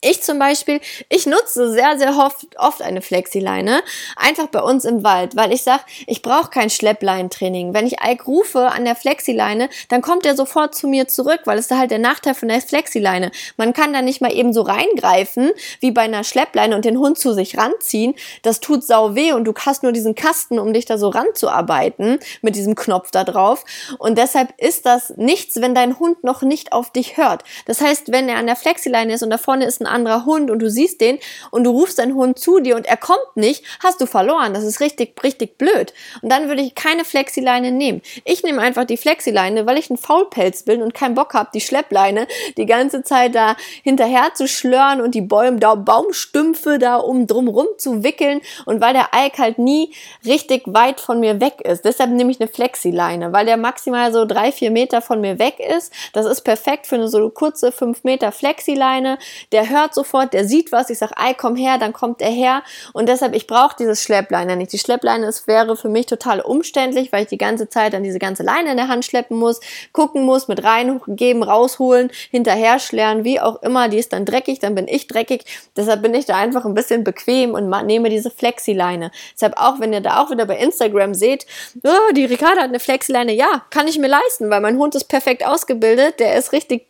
Ich 0.00 0.22
zum 0.22 0.38
Beispiel, 0.38 0.80
ich 1.08 1.26
nutze 1.26 1.72
sehr, 1.72 1.98
sehr 1.98 2.16
oft, 2.16 2.46
oft 2.56 2.82
eine 2.82 3.02
Flexileine, 3.02 3.82
einfach 4.16 4.46
bei 4.46 4.62
uns 4.62 4.84
im 4.84 5.02
Wald, 5.02 5.34
weil 5.34 5.52
ich 5.52 5.62
sage, 5.62 5.82
ich 6.06 6.22
brauche 6.22 6.50
kein 6.50 6.70
Schleppleintraining. 6.70 7.74
Wenn 7.74 7.86
ich 7.86 7.96
Ike 8.00 8.24
rufe 8.24 8.68
an 8.68 8.84
der 8.84 8.94
Flexileine, 8.94 9.68
dann 9.88 10.00
kommt 10.00 10.24
er 10.24 10.36
sofort 10.36 10.76
zu 10.76 10.86
mir 10.86 11.08
zurück, 11.08 11.40
weil 11.46 11.58
es 11.58 11.66
da 11.66 11.78
halt 11.78 11.90
der 11.90 11.98
Nachteil 11.98 12.34
von 12.34 12.48
der 12.48 12.60
Flexileine. 12.60 13.32
Man 13.56 13.72
kann 13.72 13.92
da 13.92 14.00
nicht 14.00 14.20
mal 14.20 14.32
eben 14.32 14.52
so 14.52 14.62
reingreifen, 14.62 15.50
wie 15.80 15.90
bei 15.90 16.02
einer 16.02 16.22
Schleppleine 16.22 16.76
und 16.76 16.84
den 16.84 16.98
Hund 16.98 17.18
zu 17.18 17.32
sich 17.32 17.58
ranziehen. 17.58 18.14
Das 18.42 18.60
tut 18.60 18.84
sau 18.84 19.16
weh 19.16 19.32
und 19.32 19.46
du 19.46 19.54
hast 19.66 19.82
nur 19.82 19.90
diesen 19.90 20.14
Kasten, 20.14 20.60
um 20.60 20.72
dich 20.72 20.84
da 20.84 20.96
so 20.96 21.08
ranzuarbeiten, 21.08 22.20
mit 22.40 22.54
diesem 22.54 22.76
Knopf 22.76 23.10
da 23.10 23.24
drauf. 23.24 23.64
Und 23.98 24.16
deshalb 24.16 24.54
ist 24.58 24.86
das 24.86 25.14
nichts, 25.16 25.60
wenn 25.60 25.74
dein 25.74 25.98
Hund 25.98 26.22
noch 26.22 26.42
nicht 26.42 26.72
auf 26.72 26.92
dich 26.92 27.16
hört. 27.16 27.42
Das 27.66 27.80
heißt, 27.80 28.12
wenn 28.12 28.28
er 28.28 28.36
an 28.36 28.46
der 28.46 28.54
Flexileine 28.54 29.14
ist 29.14 29.24
und 29.24 29.30
da 29.30 29.38
vorne 29.38 29.64
ist 29.64 29.80
ein 29.80 29.87
anderer 29.90 30.24
Hund 30.24 30.50
und 30.50 30.60
du 30.60 30.70
siehst 30.70 31.00
den 31.00 31.18
und 31.50 31.64
du 31.64 31.70
rufst 31.70 31.98
deinen 31.98 32.14
Hund 32.14 32.38
zu 32.38 32.60
dir 32.60 32.76
und 32.76 32.86
er 32.86 32.96
kommt 32.96 33.36
nicht, 33.36 33.64
hast 33.82 34.00
du 34.00 34.06
verloren. 34.06 34.54
Das 34.54 34.64
ist 34.64 34.80
richtig, 34.80 35.22
richtig 35.22 35.58
blöd. 35.58 35.92
Und 36.22 36.30
dann 36.30 36.48
würde 36.48 36.62
ich 36.62 36.74
keine 36.74 37.04
Flexileine 37.04 37.72
nehmen. 37.72 38.02
Ich 38.24 38.42
nehme 38.42 38.60
einfach 38.60 38.84
die 38.84 38.96
Flexileine, 38.96 39.66
weil 39.66 39.78
ich 39.78 39.90
ein 39.90 39.96
Faulpelz 39.96 40.62
bin 40.62 40.82
und 40.82 40.94
keinen 40.94 41.14
Bock 41.14 41.34
habe, 41.34 41.50
die 41.54 41.60
Schleppleine 41.60 42.26
die 42.56 42.66
ganze 42.66 43.02
Zeit 43.02 43.34
da 43.34 43.56
hinterher 43.82 44.34
zu 44.34 44.48
schlören 44.48 45.00
und 45.00 45.14
die 45.14 45.20
Bäume, 45.20 45.58
da 45.58 45.74
Baumstümpfe 45.74 46.78
da 46.78 46.96
um 46.96 47.26
drumrum 47.26 47.66
zu 47.76 48.02
wickeln 48.02 48.40
und 48.66 48.80
weil 48.80 48.92
der 48.92 49.14
Alk 49.14 49.38
halt 49.38 49.58
nie 49.58 49.94
richtig 50.24 50.62
weit 50.66 51.00
von 51.00 51.20
mir 51.20 51.40
weg 51.40 51.60
ist. 51.62 51.84
Deshalb 51.84 52.10
nehme 52.10 52.30
ich 52.30 52.40
eine 52.40 52.48
Flexileine, 52.48 53.32
weil 53.32 53.46
der 53.46 53.56
maximal 53.56 54.12
so 54.12 54.24
drei, 54.24 54.52
vier 54.52 54.70
Meter 54.70 55.00
von 55.00 55.20
mir 55.20 55.38
weg 55.38 55.60
ist. 55.60 55.92
Das 56.12 56.26
ist 56.26 56.42
perfekt 56.42 56.86
für 56.86 56.96
eine 56.96 57.08
so 57.08 57.28
kurze 57.30 57.72
fünf 57.72 58.04
Meter 58.04 58.32
Flexileine. 58.32 59.18
Der 59.52 59.68
hört 59.68 59.77
hört 59.78 59.94
sofort, 59.94 60.32
der 60.32 60.44
sieht 60.44 60.72
was, 60.72 60.90
ich 60.90 60.98
sage, 60.98 61.14
ei, 61.16 61.34
komm 61.34 61.56
her, 61.56 61.78
dann 61.78 61.92
kommt 61.92 62.20
er 62.22 62.30
her. 62.30 62.62
Und 62.92 63.08
deshalb, 63.08 63.34
ich 63.34 63.46
brauche 63.46 63.76
dieses 63.78 64.02
Schleppleine 64.02 64.56
nicht. 64.56 64.72
Die 64.72 64.78
Schleppleine 64.78 65.26
ist, 65.26 65.46
wäre 65.46 65.76
für 65.76 65.88
mich 65.88 66.06
total 66.06 66.40
umständlich, 66.40 67.12
weil 67.12 67.22
ich 67.22 67.28
die 67.28 67.38
ganze 67.38 67.68
Zeit 67.68 67.92
dann 67.92 68.02
diese 68.02 68.18
ganze 68.18 68.42
Leine 68.42 68.70
in 68.70 68.76
der 68.76 68.88
Hand 68.88 69.04
schleppen 69.04 69.36
muss, 69.36 69.60
gucken 69.92 70.24
muss, 70.24 70.48
mit 70.48 70.64
reingeben, 70.64 71.42
rausholen, 71.42 72.10
hinterher 72.30 72.78
schlernen, 72.78 73.24
wie 73.24 73.40
auch 73.40 73.62
immer. 73.62 73.88
Die 73.88 73.98
ist 73.98 74.12
dann 74.12 74.24
dreckig, 74.24 74.58
dann 74.58 74.74
bin 74.74 74.88
ich 74.88 75.06
dreckig. 75.06 75.44
Deshalb 75.76 76.02
bin 76.02 76.14
ich 76.14 76.26
da 76.26 76.36
einfach 76.36 76.64
ein 76.64 76.74
bisschen 76.74 77.04
bequem 77.04 77.54
und 77.54 77.68
nehme 77.86 78.10
diese 78.10 78.30
Flexileine. 78.30 79.10
Deshalb 79.34 79.54
auch, 79.56 79.80
wenn 79.80 79.92
ihr 79.92 80.00
da 80.00 80.22
auch 80.22 80.30
wieder 80.30 80.46
bei 80.46 80.56
Instagram 80.56 81.14
seht, 81.14 81.46
oh, 81.84 82.12
die 82.14 82.24
Ricarda 82.24 82.62
hat 82.62 82.68
eine 82.68 82.80
Flexileine, 82.80 83.32
ja, 83.32 83.64
kann 83.70 83.88
ich 83.88 83.98
mir 83.98 84.08
leisten, 84.08 84.50
weil 84.50 84.60
mein 84.60 84.78
Hund 84.78 84.94
ist 84.94 85.04
perfekt 85.04 85.46
ausgebildet, 85.46 86.20
der 86.20 86.36
ist 86.36 86.52
richtig 86.52 86.88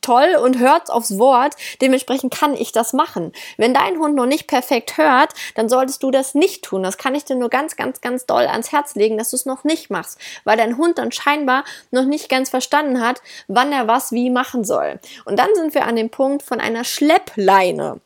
toll 0.00 0.36
und 0.42 0.58
hört 0.58 0.90
aufs 0.90 1.18
Wort. 1.18 1.54
Dementsprechend 1.80 2.29
kann 2.30 2.54
ich 2.54 2.72
das 2.72 2.92
machen. 2.92 3.32
Wenn 3.56 3.74
dein 3.74 3.98
Hund 3.98 4.14
noch 4.14 4.26
nicht 4.26 4.46
perfekt 4.46 4.96
hört, 4.96 5.32
dann 5.54 5.68
solltest 5.68 6.02
du 6.02 6.10
das 6.10 6.34
nicht 6.34 6.64
tun. 6.64 6.82
Das 6.82 6.98
kann 6.98 7.14
ich 7.14 7.24
dir 7.24 7.36
nur 7.36 7.50
ganz, 7.50 7.76
ganz, 7.76 8.00
ganz 8.00 8.26
doll 8.26 8.46
ans 8.46 8.72
Herz 8.72 8.94
legen, 8.94 9.18
dass 9.18 9.30
du 9.30 9.36
es 9.36 9.46
noch 9.46 9.64
nicht 9.64 9.90
machst, 9.90 10.18
weil 10.44 10.56
dein 10.56 10.76
Hund 10.76 10.98
dann 10.98 11.12
scheinbar 11.12 11.64
noch 11.90 12.04
nicht 12.04 12.28
ganz 12.28 12.50
verstanden 12.50 13.00
hat, 13.00 13.20
wann 13.48 13.72
er 13.72 13.88
was 13.88 14.12
wie 14.12 14.30
machen 14.30 14.64
soll. 14.64 14.98
Und 15.24 15.38
dann 15.38 15.54
sind 15.54 15.74
wir 15.74 15.84
an 15.86 15.96
dem 15.96 16.10
Punkt 16.10 16.42
von 16.42 16.60
einer 16.60 16.84
Schleppleine. 16.84 18.00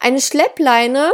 Eine 0.00 0.20
Schleppleine 0.20 1.12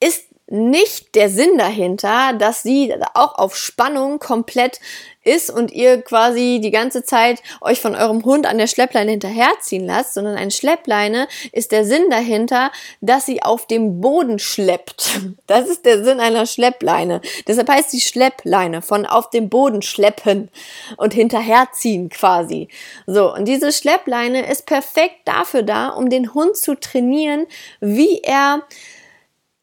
ist 0.00 0.31
nicht 0.48 1.14
der 1.14 1.30
Sinn 1.30 1.56
dahinter, 1.56 2.34
dass 2.34 2.62
sie 2.62 2.94
auch 3.14 3.36
auf 3.38 3.56
Spannung 3.56 4.18
komplett 4.18 4.80
ist 5.24 5.50
und 5.50 5.70
ihr 5.70 6.02
quasi 6.02 6.60
die 6.62 6.70
ganze 6.70 7.04
Zeit 7.04 7.42
euch 7.60 7.80
von 7.80 7.94
eurem 7.94 8.24
Hund 8.24 8.46
an 8.46 8.58
der 8.58 8.66
Schleppleine 8.66 9.12
hinterherziehen 9.12 9.86
lasst, 9.86 10.14
sondern 10.14 10.36
eine 10.36 10.50
Schleppleine 10.50 11.28
ist 11.52 11.72
der 11.72 11.84
Sinn 11.84 12.10
dahinter, 12.10 12.72
dass 13.00 13.26
sie 13.26 13.42
auf 13.42 13.66
dem 13.66 14.00
Boden 14.00 14.38
schleppt. 14.38 15.20
Das 15.46 15.68
ist 15.68 15.84
der 15.84 16.02
Sinn 16.02 16.18
einer 16.18 16.46
Schleppleine. 16.46 17.20
Deshalb 17.46 17.68
heißt 17.68 17.90
sie 17.90 18.00
Schleppleine 18.00 18.80
von 18.80 19.04
auf 19.04 19.28
dem 19.28 19.50
Boden 19.50 19.82
schleppen 19.82 20.50
und 20.96 21.12
hinterherziehen 21.12 22.08
quasi. 22.08 22.68
So, 23.06 23.34
und 23.34 23.46
diese 23.46 23.70
Schleppleine 23.70 24.50
ist 24.50 24.66
perfekt 24.66 25.20
dafür 25.26 25.62
da, 25.62 25.88
um 25.88 26.08
den 26.08 26.32
Hund 26.32 26.56
zu 26.56 26.74
trainieren, 26.74 27.46
wie 27.80 28.20
er 28.20 28.62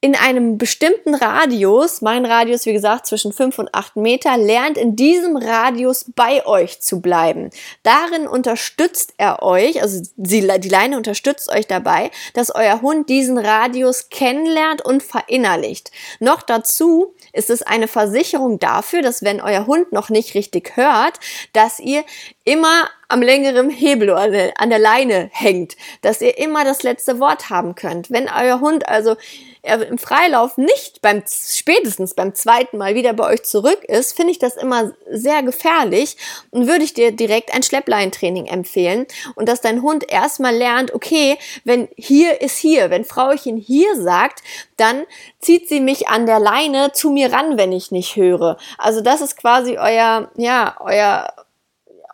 in 0.01 0.15
einem 0.15 0.57
bestimmten 0.57 1.13
Radius, 1.13 2.01
mein 2.01 2.25
Radius 2.25 2.65
wie 2.65 2.71
gesagt 2.71 3.05
zwischen 3.05 3.33
5 3.33 3.59
und 3.59 3.75
8 3.75 3.97
Meter, 3.97 4.37
lernt 4.37 4.77
in 4.77 4.95
diesem 4.95 5.35
Radius 5.35 6.05
bei 6.15 6.45
euch 6.45 6.79
zu 6.79 7.01
bleiben. 7.01 7.49
Darin 7.83 8.25
unterstützt 8.25 9.13
er 9.17 9.43
euch, 9.43 9.81
also 9.81 10.01
die, 10.15 10.39
Leine 10.39 10.95
unterstützt 10.95 11.51
euch 11.51 11.67
dabei, 11.67 12.11
dass 12.33 12.55
euer 12.55 12.81
Hund 12.81 13.09
diesen 13.09 13.37
Radius 13.37 14.07
kennenlernt 14.09 14.85
und 14.85 15.03
verinnerlicht. 15.03 15.91
Noch 16.21 16.43
dazu 16.43 17.13
ist 17.33 17.49
es 17.49 17.61
eine 17.61 17.89
Versicherung 17.89 18.57
dafür, 18.57 19.01
dass 19.01 19.21
wenn 19.21 19.41
euer 19.41 19.67
Hund 19.67 19.91
noch 19.91 20.09
nicht 20.09 20.33
richtig 20.33 20.77
hört, 20.77 21.19
dass 21.51 21.81
ihr 21.81 22.05
immer 22.49 22.89
am 23.09 23.21
längeren 23.21 23.69
Hebel 23.69 24.09
oder 24.09 24.51
an 24.55 24.69
der 24.71 24.79
Leine 24.79 25.29
hängt, 25.31 25.77
dass 26.01 26.19
ihr 26.19 26.35
immer 26.39 26.63
das 26.63 26.81
letzte 26.81 27.19
Wort 27.19 27.51
haben 27.51 27.75
könnt. 27.75 28.09
Wenn 28.09 28.27
euer 28.27 28.59
Hund 28.59 28.89
also 28.89 29.15
im 29.61 29.99
Freilauf 29.99 30.57
nicht 30.57 31.01
beim 31.03 31.21
spätestens 31.27 32.15
beim 32.15 32.33
zweiten 32.33 32.77
Mal 32.77 32.95
wieder 32.95 33.13
bei 33.13 33.27
euch 33.27 33.43
zurück 33.43 33.83
ist, 33.83 34.15
finde 34.15 34.31
ich 34.31 34.39
das 34.39 34.57
immer 34.57 34.93
sehr 35.11 35.43
gefährlich 35.43 36.17
und 36.49 36.67
würde 36.67 36.83
ich 36.83 36.95
dir 36.95 37.11
direkt 37.11 37.53
ein 37.53 37.61
Schleppleintraining 37.61 38.47
empfehlen 38.47 39.05
und 39.35 39.47
dass 39.47 39.61
dein 39.61 39.83
Hund 39.83 40.11
erstmal 40.11 40.55
lernt, 40.55 40.93
okay, 40.93 41.37
wenn 41.65 41.87
hier 41.97 42.41
ist 42.41 42.57
hier, 42.57 42.89
wenn 42.89 43.05
Frauchen 43.05 43.57
hier 43.57 43.95
sagt, 43.95 44.41
dann 44.77 45.03
zieht 45.39 45.69
sie 45.69 45.81
mich 45.81 46.07
an 46.07 46.25
der 46.25 46.39
Leine 46.39 46.93
zu 46.93 47.11
mir 47.11 47.31
ran, 47.31 47.57
wenn 47.57 47.71
ich 47.71 47.91
nicht 47.91 48.15
höre. 48.15 48.57
Also 48.79 49.01
das 49.01 49.21
ist 49.21 49.37
quasi 49.37 49.77
euer 49.77 50.31
ja, 50.35 50.77
euer 50.79 51.31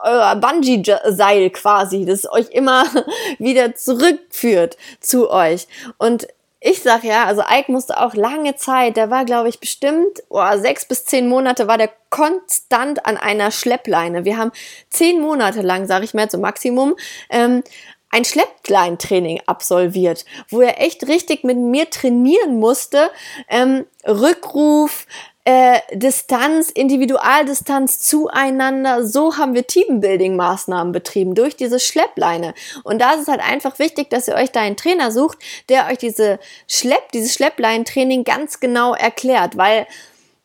euer 0.05 0.35
Bungee-Seil 0.35 1.49
quasi, 1.49 2.05
das 2.05 2.31
euch 2.31 2.49
immer 2.51 2.85
wieder 3.39 3.75
zurückführt 3.75 4.77
zu 4.99 5.29
euch. 5.29 5.67
Und 5.97 6.27
ich 6.67 6.81
sag 6.81 7.03
ja, 7.03 7.25
also 7.25 7.43
Ike 7.47 7.71
musste 7.71 7.99
auch 7.99 8.15
lange 8.15 8.55
Zeit, 8.55 8.97
der 8.97 9.11
war, 9.11 9.23
glaube 9.25 9.49
ich, 9.49 9.59
bestimmt 9.59 10.23
oh, 10.29 10.57
sechs 10.57 10.87
bis 10.87 11.05
zehn 11.05 11.29
Monate 11.29 11.67
war 11.67 11.77
der 11.77 11.91
konstant 12.09 13.05
an 13.05 13.17
einer 13.17 13.51
Schleppleine. 13.51 14.25
Wir 14.25 14.37
haben 14.37 14.51
zehn 14.89 15.21
Monate 15.21 15.61
lang, 15.61 15.85
sage 15.85 16.05
ich 16.05 16.15
mal 16.15 16.27
zum 16.27 16.41
Maximum, 16.41 16.95
ähm, 17.29 17.63
ein 18.09 18.25
Schleppleintraining 18.25 19.41
absolviert, 19.45 20.25
wo 20.49 20.61
er 20.61 20.81
echt 20.81 21.07
richtig 21.07 21.43
mit 21.43 21.57
mir 21.57 21.89
trainieren 21.89 22.59
musste, 22.59 23.11
ähm, 23.49 23.85
Rückruf, 24.07 25.05
äh, 25.45 25.79
Distanz, 25.93 26.71
Individualdistanz 26.71 27.99
zueinander. 27.99 29.05
So 29.05 29.37
haben 29.37 29.53
wir 29.53 29.67
Teambuilding-Maßnahmen 29.67 30.91
betrieben 30.91 31.35
durch 31.35 31.55
diese 31.55 31.79
Schleppleine. 31.79 32.53
Und 32.83 32.99
da 32.99 33.13
ist 33.13 33.21
es 33.21 33.27
halt 33.27 33.41
einfach 33.41 33.77
wichtig, 33.77 34.09
dass 34.09 34.27
ihr 34.27 34.35
euch 34.35 34.51
da 34.51 34.61
einen 34.61 34.75
Trainer 34.75 35.11
sucht, 35.11 35.37
der 35.69 35.87
euch 35.87 35.99
diese 35.99 36.39
Schlepp, 36.67 37.11
dieses 37.13 37.33
Schleppleintraining 37.35 38.23
ganz 38.23 38.59
genau 38.59 38.95
erklärt, 38.95 39.55
weil 39.55 39.85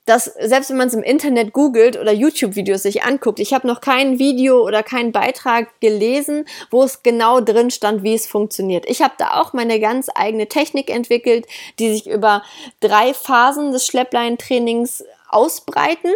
dass 0.07 0.25
selbst 0.25 0.71
wenn 0.71 0.77
man 0.77 0.89
es 0.89 0.95
im 0.95 1.03
Internet 1.03 1.53
googelt 1.53 1.97
oder 1.97 2.13
YouTube-Videos 2.13 2.83
sich 2.83 3.05
anguckt, 3.05 3.39
ich 3.39 3.53
habe 3.53 3.67
noch 3.67 3.81
kein 3.81 4.19
Video 4.19 4.65
oder 4.65 4.83
keinen 4.83 5.13
Beitrag 5.13 5.69
gelesen, 5.81 6.47
wo 6.71 6.83
es 6.83 7.03
genau 7.03 7.41
drin 7.41 7.71
stand, 7.71 8.03
wie 8.03 8.15
es 8.15 8.27
funktioniert. 8.27 8.87
Ich 8.89 9.03
habe 9.03 9.15
da 9.19 9.41
auch 9.41 9.53
meine 9.53 9.79
ganz 9.79 10.09
eigene 10.15 10.49
Technik 10.49 10.91
entwickelt, 10.91 11.47
die 11.79 11.93
sich 11.93 12.09
über 12.09 12.43
drei 12.81 13.15
Phasen 13.15 13.73
des 13.73 13.87
Schleppleintrainings 13.87 15.05
ausbreiten. 15.29 16.11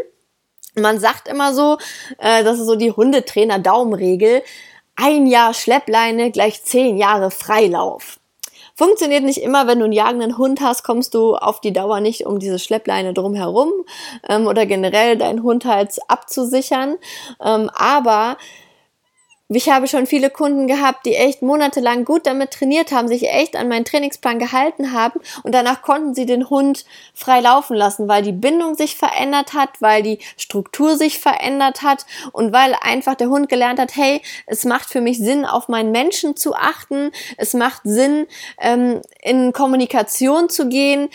Man 0.75 0.99
sagt 0.99 1.29
immer 1.29 1.55
so, 1.55 1.79
äh, 2.19 2.43
das 2.43 2.59
ist 2.59 2.67
so 2.67 2.75
die 2.75 2.91
Hundetrainer-Daumenregel, 2.91 4.43
ein 4.97 5.27
Jahr 5.27 5.55
Schleppleine 5.55 6.31
gleich 6.31 6.65
zehn 6.65 6.97
Jahre 6.97 7.31
Freilauf. 7.31 8.19
Funktioniert 8.77 9.23
nicht 9.23 9.39
immer, 9.39 9.69
wenn 9.69 9.79
du 9.79 9.85
einen 9.85 9.93
jagenden 9.93 10.37
Hund 10.37 10.61
hast, 10.61 10.83
kommst 10.83 11.15
du 11.15 11.37
auf 11.37 11.61
die 11.61 11.73
Dauer 11.73 12.01
nicht 12.01 12.27
um 12.27 12.41
diese 12.41 12.59
Schleppleine 12.59 13.15
drumherum 13.15 13.71
ähm, 14.29 14.49
oder 14.49 14.67
generell 14.67 15.17
deinen 15.17 15.45
Hund 15.45 15.65
halt 15.65 15.97
abzusichern. 16.09 16.97
Ähm, 17.41 17.71
aber 17.73 18.37
ich 19.57 19.69
habe 19.69 19.89
schon 19.89 20.07
viele 20.07 20.31
Kunden 20.31 20.67
gehabt, 20.67 21.07
die 21.07 21.15
echt 21.15 21.43
monatelang 21.43 22.05
gut 22.05 22.27
damit 22.27 22.53
trainiert 22.53 22.93
haben, 22.93 23.09
sich 23.09 23.29
echt 23.29 23.57
an 23.57 23.69
meinen 23.69 23.85
Trainingsplan 23.85 24.39
gehalten 24.39 24.93
haben 24.93 25.21
und 25.43 25.55
danach 25.55 25.83
konnten 25.83 26.15
sie 26.15 26.27
den 26.27 26.51
Hund 26.51 26.85
frei 27.15 27.41
laufen 27.41 27.77
lassen, 27.77 28.09
weil 28.09 28.23
die 28.23 28.33
Bindung 28.33 28.75
sich 28.75 28.97
verändert 28.97 29.55
hat, 29.55 29.81
weil 29.81 30.03
die 30.03 30.19
Struktur 30.37 30.97
sich 30.97 31.19
verändert 31.19 31.83
hat 31.83 32.07
und 32.33 32.53
weil 32.53 32.77
einfach 32.81 33.15
der 33.15 33.29
Hund 33.29 33.49
gelernt 33.49 33.79
hat, 33.79 33.97
hey, 33.97 34.23
es 34.47 34.65
macht 34.65 34.89
für 34.89 35.01
mich 35.01 35.19
Sinn, 35.19 35.45
auf 35.45 35.69
meinen 35.69 35.93
Menschen 35.93 36.37
zu 36.37 36.55
achten, 36.55 37.11
es 37.37 37.55
macht 37.55 37.83
Sinn, 37.85 38.27
ähm, 38.61 39.01
in 39.23 39.53
Kommunikation 39.53 40.49
zu 40.49 40.69
gehen, 40.69 41.09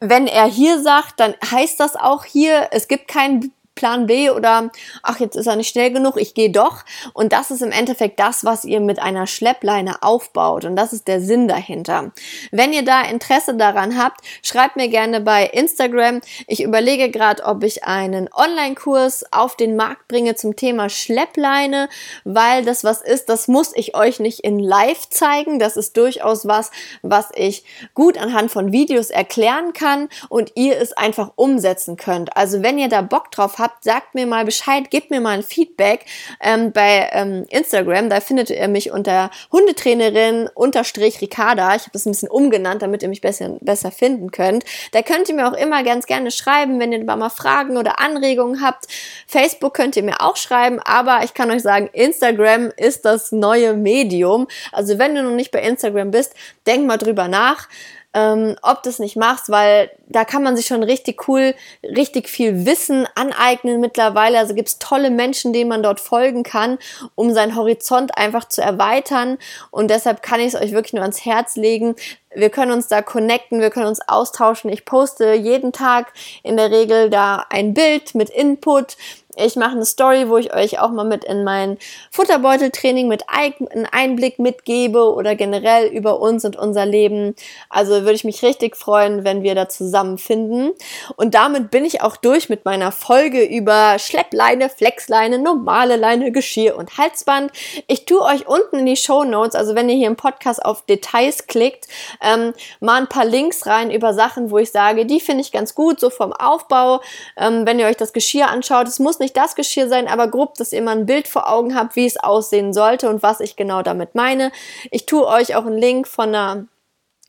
wenn 0.00 0.26
er 0.26 0.44
hier 0.44 0.82
sagt, 0.82 1.20
dann 1.20 1.34
heißt 1.50 1.80
das 1.80 1.96
auch 1.96 2.24
hier, 2.24 2.68
es 2.70 2.86
gibt 2.88 3.08
kein 3.08 3.52
Plan 3.76 4.06
B 4.06 4.30
oder 4.30 4.70
ach, 5.02 5.20
jetzt 5.20 5.36
ist 5.36 5.46
er 5.46 5.54
nicht 5.54 5.68
schnell 5.68 5.92
genug, 5.92 6.16
ich 6.16 6.34
gehe 6.34 6.50
doch. 6.50 6.84
Und 7.12 7.32
das 7.32 7.52
ist 7.52 7.62
im 7.62 7.70
Endeffekt 7.70 8.18
das, 8.18 8.44
was 8.44 8.64
ihr 8.64 8.80
mit 8.80 8.98
einer 8.98 9.28
Schleppleine 9.28 10.02
aufbaut. 10.02 10.64
Und 10.64 10.74
das 10.74 10.92
ist 10.92 11.06
der 11.06 11.20
Sinn 11.20 11.46
dahinter. 11.46 12.10
Wenn 12.50 12.72
ihr 12.72 12.84
da 12.84 13.02
Interesse 13.02 13.54
daran 13.54 14.02
habt, 14.02 14.20
schreibt 14.42 14.76
mir 14.76 14.88
gerne 14.88 15.20
bei 15.20 15.44
Instagram. 15.44 16.20
Ich 16.48 16.62
überlege 16.62 17.10
gerade, 17.10 17.44
ob 17.44 17.62
ich 17.62 17.84
einen 17.84 18.28
Online-Kurs 18.32 19.26
auf 19.30 19.56
den 19.56 19.76
Markt 19.76 20.08
bringe 20.08 20.34
zum 20.34 20.56
Thema 20.56 20.88
Schleppleine, 20.88 21.88
weil 22.24 22.64
das 22.64 22.82
was 22.82 23.02
ist, 23.02 23.28
das 23.28 23.46
muss 23.46 23.72
ich 23.74 23.94
euch 23.94 24.20
nicht 24.20 24.40
in 24.40 24.58
live 24.58 25.08
zeigen. 25.10 25.58
Das 25.58 25.76
ist 25.76 25.96
durchaus 25.96 26.48
was, 26.48 26.70
was 27.02 27.28
ich 27.34 27.64
gut 27.94 28.16
anhand 28.16 28.50
von 28.50 28.72
Videos 28.72 29.10
erklären 29.10 29.74
kann 29.74 30.08
und 30.30 30.52
ihr 30.54 30.80
es 30.80 30.94
einfach 30.94 31.32
umsetzen 31.36 31.96
könnt. 31.96 32.36
Also 32.36 32.62
wenn 32.62 32.78
ihr 32.78 32.88
da 32.88 33.02
Bock 33.02 33.30
drauf 33.30 33.58
habt, 33.58 33.65
sagt 33.80 34.14
mir 34.14 34.26
mal 34.26 34.44
Bescheid, 34.44 34.90
gebt 34.90 35.10
mir 35.10 35.20
mal 35.20 35.38
ein 35.38 35.42
Feedback 35.42 36.04
ähm, 36.40 36.72
bei 36.72 37.08
ähm, 37.12 37.44
Instagram. 37.48 38.10
Da 38.10 38.20
findet 38.20 38.50
ihr 38.50 38.68
mich 38.68 38.90
unter 38.90 39.30
Hundetrainerin 39.52 40.48
unterstrich 40.54 41.20
Ricarda. 41.20 41.74
Ich 41.76 41.82
habe 41.82 41.92
das 41.92 42.06
ein 42.06 42.12
bisschen 42.12 42.28
umgenannt, 42.28 42.82
damit 42.82 43.02
ihr 43.02 43.08
mich 43.08 43.20
besser, 43.20 43.56
besser 43.60 43.90
finden 43.90 44.30
könnt. 44.30 44.64
Da 44.92 45.02
könnt 45.02 45.28
ihr 45.28 45.34
mir 45.34 45.48
auch 45.48 45.56
immer 45.56 45.82
ganz 45.82 46.06
gerne 46.06 46.30
schreiben, 46.30 46.80
wenn 46.80 46.92
ihr 46.92 47.04
mal 47.04 47.30
Fragen 47.30 47.76
oder 47.76 48.00
Anregungen 48.00 48.62
habt. 48.62 48.86
Facebook 49.26 49.74
könnt 49.74 49.96
ihr 49.96 50.02
mir 50.02 50.20
auch 50.20 50.36
schreiben, 50.36 50.80
aber 50.80 51.20
ich 51.24 51.34
kann 51.34 51.50
euch 51.50 51.62
sagen, 51.62 51.88
Instagram 51.92 52.72
ist 52.76 53.04
das 53.04 53.32
neue 53.32 53.74
Medium. 53.74 54.46
Also 54.72 54.98
wenn 54.98 55.14
du 55.14 55.22
noch 55.22 55.34
nicht 55.34 55.50
bei 55.50 55.62
Instagram 55.62 56.10
bist, 56.10 56.34
denk 56.66 56.86
mal 56.86 56.98
drüber 56.98 57.28
nach 57.28 57.68
ähm, 58.16 58.56
ob 58.62 58.82
du 58.82 58.88
es 58.88 58.98
nicht 58.98 59.14
machst, 59.16 59.50
weil 59.50 59.90
da 60.08 60.24
kann 60.24 60.42
man 60.42 60.56
sich 60.56 60.64
schon 60.64 60.82
richtig 60.82 61.28
cool, 61.28 61.54
richtig 61.82 62.30
viel 62.30 62.64
Wissen 62.64 63.06
aneignen 63.14 63.78
mittlerweile. 63.78 64.38
Also 64.38 64.54
gibt 64.54 64.68
es 64.68 64.78
tolle 64.78 65.10
Menschen, 65.10 65.52
denen 65.52 65.68
man 65.68 65.82
dort 65.82 66.00
folgen 66.00 66.42
kann, 66.42 66.78
um 67.14 67.34
seinen 67.34 67.56
Horizont 67.56 68.16
einfach 68.16 68.48
zu 68.48 68.62
erweitern. 68.62 69.36
Und 69.70 69.90
deshalb 69.90 70.22
kann 70.22 70.40
ich 70.40 70.46
es 70.46 70.54
euch 70.54 70.72
wirklich 70.72 70.94
nur 70.94 71.02
ans 71.02 71.26
Herz 71.26 71.56
legen. 71.56 71.94
Wir 72.34 72.48
können 72.48 72.72
uns 72.72 72.88
da 72.88 73.02
connecten, 73.02 73.60
wir 73.60 73.68
können 73.68 73.86
uns 73.86 74.00
austauschen. 74.08 74.70
Ich 74.70 74.86
poste 74.86 75.34
jeden 75.34 75.72
Tag 75.72 76.14
in 76.42 76.56
der 76.56 76.70
Regel 76.70 77.10
da 77.10 77.44
ein 77.50 77.74
Bild 77.74 78.14
mit 78.14 78.30
Input 78.30 78.96
ich 79.36 79.56
mache 79.56 79.72
eine 79.72 79.84
Story, 79.84 80.28
wo 80.28 80.38
ich 80.38 80.54
euch 80.54 80.80
auch 80.80 80.90
mal 80.90 81.04
mit 81.04 81.24
in 81.24 81.44
mein 81.44 81.76
Futterbeuteltraining 82.10 83.06
mit 83.06 83.24
einen 83.28 83.86
Einblick 83.86 84.38
mitgebe 84.38 85.12
oder 85.12 85.36
generell 85.36 85.88
über 85.88 86.20
uns 86.20 86.44
und 86.44 86.56
unser 86.56 86.86
Leben. 86.86 87.34
Also 87.68 88.02
würde 88.02 88.14
ich 88.14 88.24
mich 88.24 88.42
richtig 88.42 88.76
freuen, 88.76 89.24
wenn 89.24 89.42
wir 89.42 89.54
da 89.54 89.68
zusammenfinden. 89.68 90.72
Und 91.16 91.34
damit 91.34 91.70
bin 91.70 91.84
ich 91.84 92.00
auch 92.00 92.16
durch 92.16 92.48
mit 92.48 92.64
meiner 92.64 92.92
Folge 92.92 93.44
über 93.44 93.98
Schleppleine, 93.98 94.70
Flexleine, 94.70 95.38
normale 95.38 95.96
Leine, 95.96 96.32
Geschirr 96.32 96.76
und 96.76 96.96
Halsband. 96.96 97.52
Ich 97.88 98.06
tue 98.06 98.22
euch 98.22 98.48
unten 98.48 98.78
in 98.78 98.86
die 98.86 98.96
Show 98.96 99.24
Notes, 99.24 99.54
also 99.54 99.74
wenn 99.74 99.88
ihr 99.88 99.96
hier 99.96 100.06
im 100.06 100.16
Podcast 100.16 100.64
auf 100.64 100.86
Details 100.86 101.46
klickt, 101.46 101.88
ähm, 102.22 102.54
mal 102.80 103.02
ein 103.02 103.08
paar 103.08 103.26
Links 103.26 103.66
rein 103.66 103.90
über 103.90 104.14
Sachen, 104.14 104.50
wo 104.50 104.58
ich 104.58 104.70
sage, 104.70 105.04
die 105.04 105.20
finde 105.20 105.42
ich 105.42 105.52
ganz 105.52 105.74
gut, 105.74 106.00
so 106.00 106.08
vom 106.08 106.32
Aufbau. 106.32 107.00
Ähm, 107.36 107.66
wenn 107.66 107.78
ihr 107.78 107.86
euch 107.86 107.96
das 107.96 108.14
Geschirr 108.14 108.48
anschaut, 108.48 108.88
es 108.88 108.98
muss 108.98 109.18
nicht 109.18 109.25
nicht 109.26 109.36
das 109.36 109.56
Geschirr 109.56 109.88
sein, 109.88 110.06
aber 110.06 110.28
grob, 110.28 110.54
dass 110.54 110.72
ihr 110.72 110.82
mal 110.82 110.96
ein 110.96 111.06
Bild 111.06 111.26
vor 111.26 111.50
Augen 111.50 111.74
habt, 111.74 111.96
wie 111.96 112.06
es 112.06 112.16
aussehen 112.16 112.72
sollte 112.72 113.10
und 113.10 113.24
was 113.24 113.40
ich 113.40 113.56
genau 113.56 113.82
damit 113.82 114.14
meine. 114.14 114.52
Ich 114.92 115.04
tue 115.04 115.26
euch 115.26 115.56
auch 115.56 115.66
einen 115.66 115.78
Link 115.78 116.06
von 116.06 116.28
einer 116.28 116.66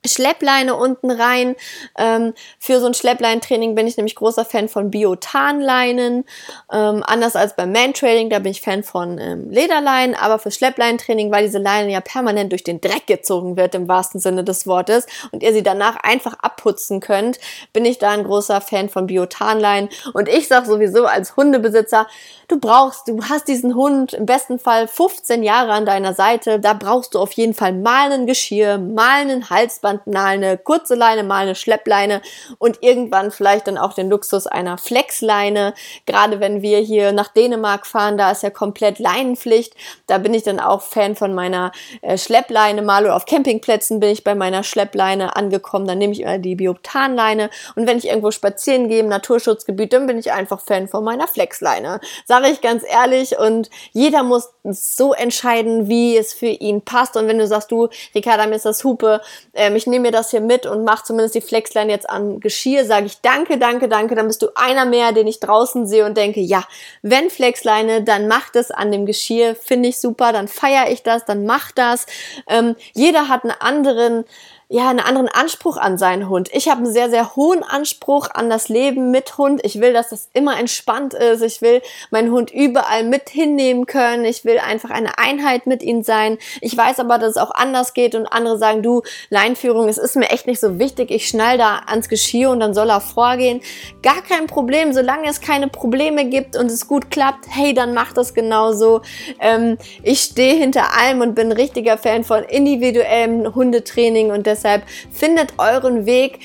Schleppleine 0.06 0.76
unten 0.76 1.12
rein. 1.12 1.56
Ähm, 1.98 2.34
für 2.60 2.80
so 2.80 2.86
ein 2.86 2.94
Schleppleintraining 2.94 3.76
bin 3.76 3.88
ich 3.88 3.98
nämlich 3.98 4.16
großer 4.16 4.46
Fan 4.46 4.70
von 4.70 4.92
Biotanleinen. 4.92 6.24
Ähm, 6.72 7.04
anders 7.06 7.36
als 7.36 7.56
beim 7.56 7.72
Mantrailing, 7.72 8.30
da 8.30 8.40
bin 8.40 8.52
ich 8.52 8.62
Fan 8.62 8.84
von 8.84 9.18
ähm, 9.18 9.50
Lederleinen. 9.50 10.16
Aber 10.16 10.40
für 10.40 10.52
Schleppleintraining, 10.52 11.32
weil 11.32 11.46
diese 11.46 11.58
Leine 11.58 11.92
ja 11.92 12.02
permanent 12.02 12.52
durch 12.52 12.64
den 12.64 12.80
Dreck 12.80 13.08
gezogen 13.08 13.58
wird, 13.58 13.76
im 13.76 13.88
wahrsten 13.88 14.20
Sinne 14.20 14.44
des 14.44 14.68
Wortes, 14.68 15.08
und 15.32 15.44
ihr 15.44 15.54
sie 15.54 15.64
danach 15.64 15.98
einfach 16.04 16.36
abputzen 16.42 17.00
könnt, 17.00 17.40
bin 17.74 17.86
ich 17.86 17.98
da 17.98 18.12
ein 18.12 18.24
großer 18.24 18.62
Fan 18.62 18.90
von 18.90 19.08
Biotanleinen. 19.08 19.90
Und 20.14 20.30
ich 20.30 20.48
sag 20.48 20.66
sowieso 20.66 21.06
als 21.06 21.36
Hundebesitzer, 21.36 22.08
du 22.48 22.60
brauchst, 22.60 23.08
du 23.08 23.24
hast 23.24 23.48
diesen 23.48 23.76
Hund 23.76 24.14
im 24.14 24.26
besten 24.26 24.60
Fall 24.60 24.88
15 24.88 25.44
Jahre 25.44 25.74
an 25.74 25.86
deiner 25.86 26.14
Seite. 26.14 26.60
Da 26.60 26.74
brauchst 26.74 27.16
du 27.16 27.20
auf 27.20 27.32
jeden 27.34 27.54
Fall 27.54 27.74
mal 27.74 28.12
ein 28.12 28.28
Geschirr, 28.28 28.78
mal 28.78 29.22
einen 29.22 29.50
Halsband, 29.50 29.87
Halsband, 29.88 30.08
mal 30.08 30.26
eine 30.26 30.58
kurze 30.58 30.96
Leine, 30.96 31.24
mal 31.24 31.44
eine 31.44 31.56
Schleppleine 31.56 32.22
und 32.58 32.84
irgendwann 32.84 33.32
vielleicht 33.32 33.68
dann 33.68 33.78
auch 33.78 33.94
den 33.94 34.10
Luxus 34.10 34.48
einer 34.48 34.78
Flexleine. 34.78 35.74
Gerade 36.06 36.40
wenn 36.40 36.62
wir 36.62 36.80
hier 36.80 37.12
nach 37.12 37.30
Dänemark 37.30 37.86
fahren, 37.86 38.18
da 38.18 38.32
ist 38.32 38.44
ja 38.44 38.50
komplett 38.50 39.00
Leinenpflicht. 39.00 39.74
Da 40.08 40.18
bin 40.18 40.34
ich 40.34 40.44
dann 40.44 40.60
auch 40.60 40.82
Fan 40.82 41.16
von 41.16 41.34
meiner 41.34 41.72
äh, 42.02 42.18
Schleppleine. 42.18 42.82
Mal 42.82 43.06
oder 43.06 43.16
auf 43.16 43.26
Campingplätzen 43.26 44.00
bin 44.00 44.10
ich 44.10 44.24
bei 44.24 44.36
meiner 44.36 44.64
Schleppleine 44.64 45.36
angekommen. 45.36 45.88
Dann 45.88 45.98
nehme 45.98 46.14
ich 46.14 46.22
immer 46.22 46.38
die 46.38 46.56
Biotanleine. 46.56 47.50
Und 47.76 47.88
wenn 47.88 47.98
ich 47.98 48.08
irgendwo 48.08 48.32
spazieren 48.32 48.90
gehe 48.90 49.00
im 49.00 49.10
Naturschutzgebiet, 49.10 49.94
dann 49.94 50.08
bin 50.08 50.18
ich 50.18 50.32
einfach 50.32 50.62
Fan 50.62 50.88
von 50.88 51.04
meiner 51.04 51.28
Flexleine. 51.28 52.00
Sage 52.26 52.50
ich 52.50 52.62
ganz 52.62 52.84
ehrlich. 52.88 53.38
Und 53.38 53.70
jeder 53.92 54.24
muss 54.24 54.50
so 54.64 55.14
entscheiden, 55.14 55.88
wie 55.88 56.18
es 56.18 56.34
für 56.34 56.48
ihn 56.48 56.82
passt. 56.82 57.16
Und 57.16 57.28
wenn 57.28 57.38
du 57.38 57.48
sagst, 57.48 57.72
du, 57.72 57.88
Ricarda, 58.14 58.48
mir 58.48 58.56
ist 58.56 58.66
das 58.66 58.84
Hupe, 58.84 59.22
ähm, 59.54 59.77
ich 59.78 59.88
nehme 59.88 60.04
mir 60.08 60.12
das 60.12 60.32
hier 60.32 60.42
mit 60.42 60.66
und 60.66 60.84
mache 60.84 61.06
zumindest 61.06 61.36
die 61.36 61.42
Flexline 61.42 61.92
jetzt 61.92 62.10
an 62.10 62.40
Geschirr, 62.40 62.86
sage 62.86 63.06
ich 63.06 63.22
danke, 63.22 63.58
danke, 63.58 63.88
danke, 63.88 64.16
dann 64.16 64.28
bist 64.28 64.42
du 64.42 64.48
einer 64.56 64.86
mehr, 64.86 65.12
den 65.12 65.28
ich 65.28 65.40
draußen 65.40 65.88
sehe 65.88 66.06
und 66.06 66.18
denke, 66.18 66.42
ja, 66.42 66.64
wenn 67.02 67.30
Flexleine, 67.30 68.04
dann 68.04 68.28
macht 68.28 68.56
es 68.56 68.72
an 68.72 68.92
dem 68.92 69.06
Geschirr, 69.06 69.56
finde 69.56 69.90
ich 69.90 70.00
super, 70.00 70.34
dann 70.34 70.48
feiere 70.48 70.92
ich 70.92 71.04
das, 71.04 71.26
dann 71.26 71.46
mach 71.46 71.72
das. 71.72 72.06
Ähm, 72.48 72.76
jeder 72.94 73.30
hat 73.30 73.44
einen 73.44 73.54
anderen 73.60 74.26
ja, 74.70 74.90
einen 74.90 75.00
anderen 75.00 75.30
Anspruch 75.30 75.78
an 75.78 75.98
seinen 75.98 76.28
Hund. 76.28 76.50
Ich 76.52 76.68
habe 76.68 76.84
einen 76.84 76.92
sehr, 76.92 77.10
sehr 77.10 77.38
hohen 77.38 77.64
Anspruch 77.64 78.28
an 78.34 78.50
das 78.50 78.68
Leben 78.68 79.12
mit 79.12 79.38
Hund. 79.38 79.62
Ich 79.64 79.80
will, 79.80 79.94
dass 79.94 80.10
das 80.10 80.28
immer 80.34 80.60
entspannt 80.60 81.14
ist. 81.14 81.42
Ich 81.42 81.62
will 81.62 81.82
meinen 82.12 82.34
Hund 82.34 82.52
überall 82.52 83.06
mit 83.06 83.30
hinnehmen 83.30 83.86
können. 83.86 84.26
Ich 84.26 84.44
will 84.44 84.60
einfach 84.60 84.90
eine 84.90 85.18
Einheit 85.20 85.68
mit 85.68 85.84
ihm 85.84 86.04
sein. 86.04 86.38
Ich 86.60 86.76
weiß 86.76 87.00
aber, 87.00 87.18
dass 87.18 87.32
es 87.32 87.38
auch 87.38 87.52
anders 87.52 87.94
geht 87.94 88.14
und 88.14 88.28
andere 88.28 88.58
sagen, 88.58 88.84
du, 88.84 89.04
Leinführung, 89.30 89.88
es 89.88 89.98
ist 89.98 90.18
mir 90.18 90.32
echt 90.32 90.48
nicht 90.48 90.60
so 90.60 90.80
wichtig. 90.80 91.12
Ich 91.12 91.30
schnall 91.30 91.58
da 91.58 91.84
ans 91.86 92.10
Geschirr 92.10 92.50
und 92.50 92.60
dann 92.60 92.74
soll 92.74 92.90
er 92.90 93.00
vorgehen. 93.00 93.62
Gar 94.04 94.22
kein 94.22 94.48
Problem. 94.48 94.92
Solange 94.92 95.30
es 95.30 95.40
keine 95.40 95.70
Probleme 95.70 96.26
gibt 96.26 96.58
und 96.58 96.70
es 96.70 96.88
gut 96.88 97.10
klappt, 97.10 97.46
hey, 97.48 97.74
dann 97.74 97.94
mach 97.94 98.12
das 98.12 98.34
genauso. 98.34 99.00
Ähm, 99.40 99.78
ich 100.04 100.20
stehe 100.20 100.56
hinter 100.56 100.94
allem 100.94 101.22
und 101.22 101.36
bin 101.36 101.54
richtiger 101.54 101.98
Fan 101.98 102.26
von 102.26 102.44
individuellem 102.44 103.56
Hundetraining 103.56 104.32
und 104.32 104.46
deshalb 104.58 104.84
findet 105.12 105.54
euren 105.58 106.06
Weg. 106.06 106.40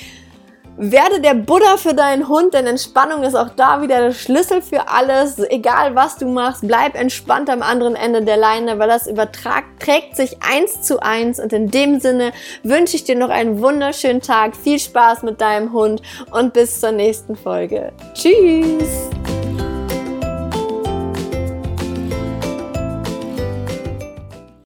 Werde 0.78 1.20
der 1.20 1.34
Buddha 1.34 1.76
für 1.76 1.92
deinen 1.92 2.28
Hund, 2.28 2.54
denn 2.54 2.66
Entspannung 2.66 3.24
ist 3.24 3.34
auch 3.34 3.50
da 3.50 3.82
wieder 3.82 4.00
der 4.00 4.12
Schlüssel 4.12 4.62
für 4.62 4.88
alles. 4.88 5.38
Egal 5.50 5.94
was 5.94 6.16
du 6.16 6.26
machst, 6.26 6.66
bleib 6.66 6.94
entspannt 6.94 7.50
am 7.50 7.60
anderen 7.60 7.94
Ende 7.94 8.22
der 8.22 8.38
Leine, 8.38 8.78
weil 8.78 8.88
das 8.88 9.06
übertragt, 9.06 9.66
trägt 9.80 10.16
sich 10.16 10.38
eins 10.42 10.80
zu 10.80 11.02
eins. 11.02 11.38
Und 11.38 11.52
in 11.52 11.70
dem 11.70 12.00
Sinne 12.00 12.32
wünsche 12.62 12.96
ich 12.96 13.04
dir 13.04 13.16
noch 13.16 13.28
einen 13.28 13.60
wunderschönen 13.60 14.22
Tag, 14.22 14.56
viel 14.56 14.78
Spaß 14.78 15.24
mit 15.24 15.42
deinem 15.42 15.74
Hund 15.74 16.00
und 16.30 16.54
bis 16.54 16.80
zur 16.80 16.92
nächsten 16.92 17.36
Folge. 17.36 17.92
Tschüss! 18.14 19.10